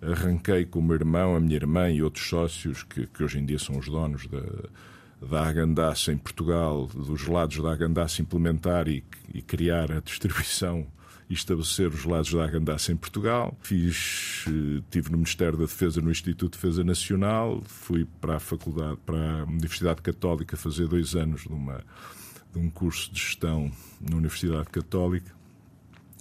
Arranquei 0.01 0.65
com 0.65 0.79
o 0.79 0.81
meu 0.81 0.95
irmão, 0.95 1.35
a 1.35 1.39
minha 1.39 1.55
irmã 1.55 1.89
e 1.89 2.01
outros 2.01 2.27
sócios, 2.27 2.83
que, 2.83 3.07
que 3.07 3.23
hoje 3.23 3.39
em 3.39 3.45
dia 3.45 3.59
são 3.59 3.77
os 3.77 3.87
donos 3.87 4.27
da, 4.27 4.41
da 5.27 5.47
Agandaça 5.47 6.11
em 6.11 6.17
Portugal, 6.17 6.87
dos 6.87 7.27
lados 7.27 7.57
da 7.61 7.71
Agandaça 7.71 8.21
implementar 8.21 8.87
e, 8.87 9.03
e 9.33 9.41
criar 9.41 9.91
a 9.91 9.99
distribuição 9.99 10.87
estabelecer 11.33 11.87
os 11.89 12.05
lados 12.05 12.33
da 12.33 12.45
Agandaça 12.45 12.91
em 12.91 12.95
Portugal. 12.95 13.57
Fiz, 13.61 14.45
eh, 14.47 14.81
tive 14.89 15.11
no 15.11 15.17
Ministério 15.17 15.57
da 15.57 15.65
Defesa, 15.65 16.01
no 16.01 16.09
Instituto 16.09 16.53
de 16.53 16.57
Defesa 16.57 16.83
Nacional, 16.83 17.61
fui 17.65 18.05
para 18.21 18.37
a 18.37 18.39
faculdade, 18.39 18.97
para 19.05 19.41
a 19.41 19.43
Universidade 19.43 20.01
Católica 20.01 20.55
fazer 20.55 20.87
dois 20.87 21.15
anos 21.15 21.41
de, 21.41 21.53
uma, 21.53 21.83
de 22.53 22.59
um 22.59 22.69
curso 22.69 23.11
de 23.11 23.19
gestão 23.19 23.71
na 23.99 24.15
Universidade 24.15 24.69
Católica. 24.69 25.35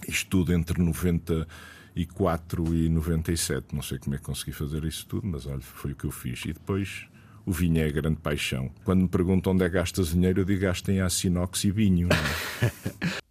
Estudo 0.09 0.53
entre 0.53 0.83
94 0.83 2.75
e 2.75 2.89
97. 2.89 3.75
Não 3.75 3.83
sei 3.83 3.99
como 3.99 4.15
é 4.15 4.19
que 4.19 4.25
consegui 4.25 4.53
fazer 4.53 4.85
isso 4.85 5.07
tudo, 5.07 5.27
mas 5.27 5.47
olha, 5.47 5.61
foi 5.61 5.93
o 5.93 5.95
que 5.95 6.05
eu 6.05 6.11
fiz. 6.11 6.45
E 6.45 6.53
depois 6.53 7.07
o 7.47 7.53
vinho 7.53 7.79
é 7.79 7.85
a 7.85 7.93
grande 7.93 8.21
paixão. 8.21 8.69
Quando 8.85 9.03
me 9.03 9.09
perguntam 9.09 9.53
onde 9.53 9.65
é 9.65 9.69
que 9.69 9.77
gastas 9.77 10.09
dinheiro, 10.09 10.41
eu 10.41 10.45
digo 10.45 10.63
gastem 10.63 11.01
a 11.01 11.09
Sinox 11.09 11.63
e 11.63 11.71
vinho. 11.71 12.09
É? 12.11 12.17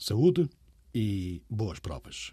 saúde 0.00 0.48
e 0.94 1.42
boas 1.48 1.78
provas. 1.78 2.28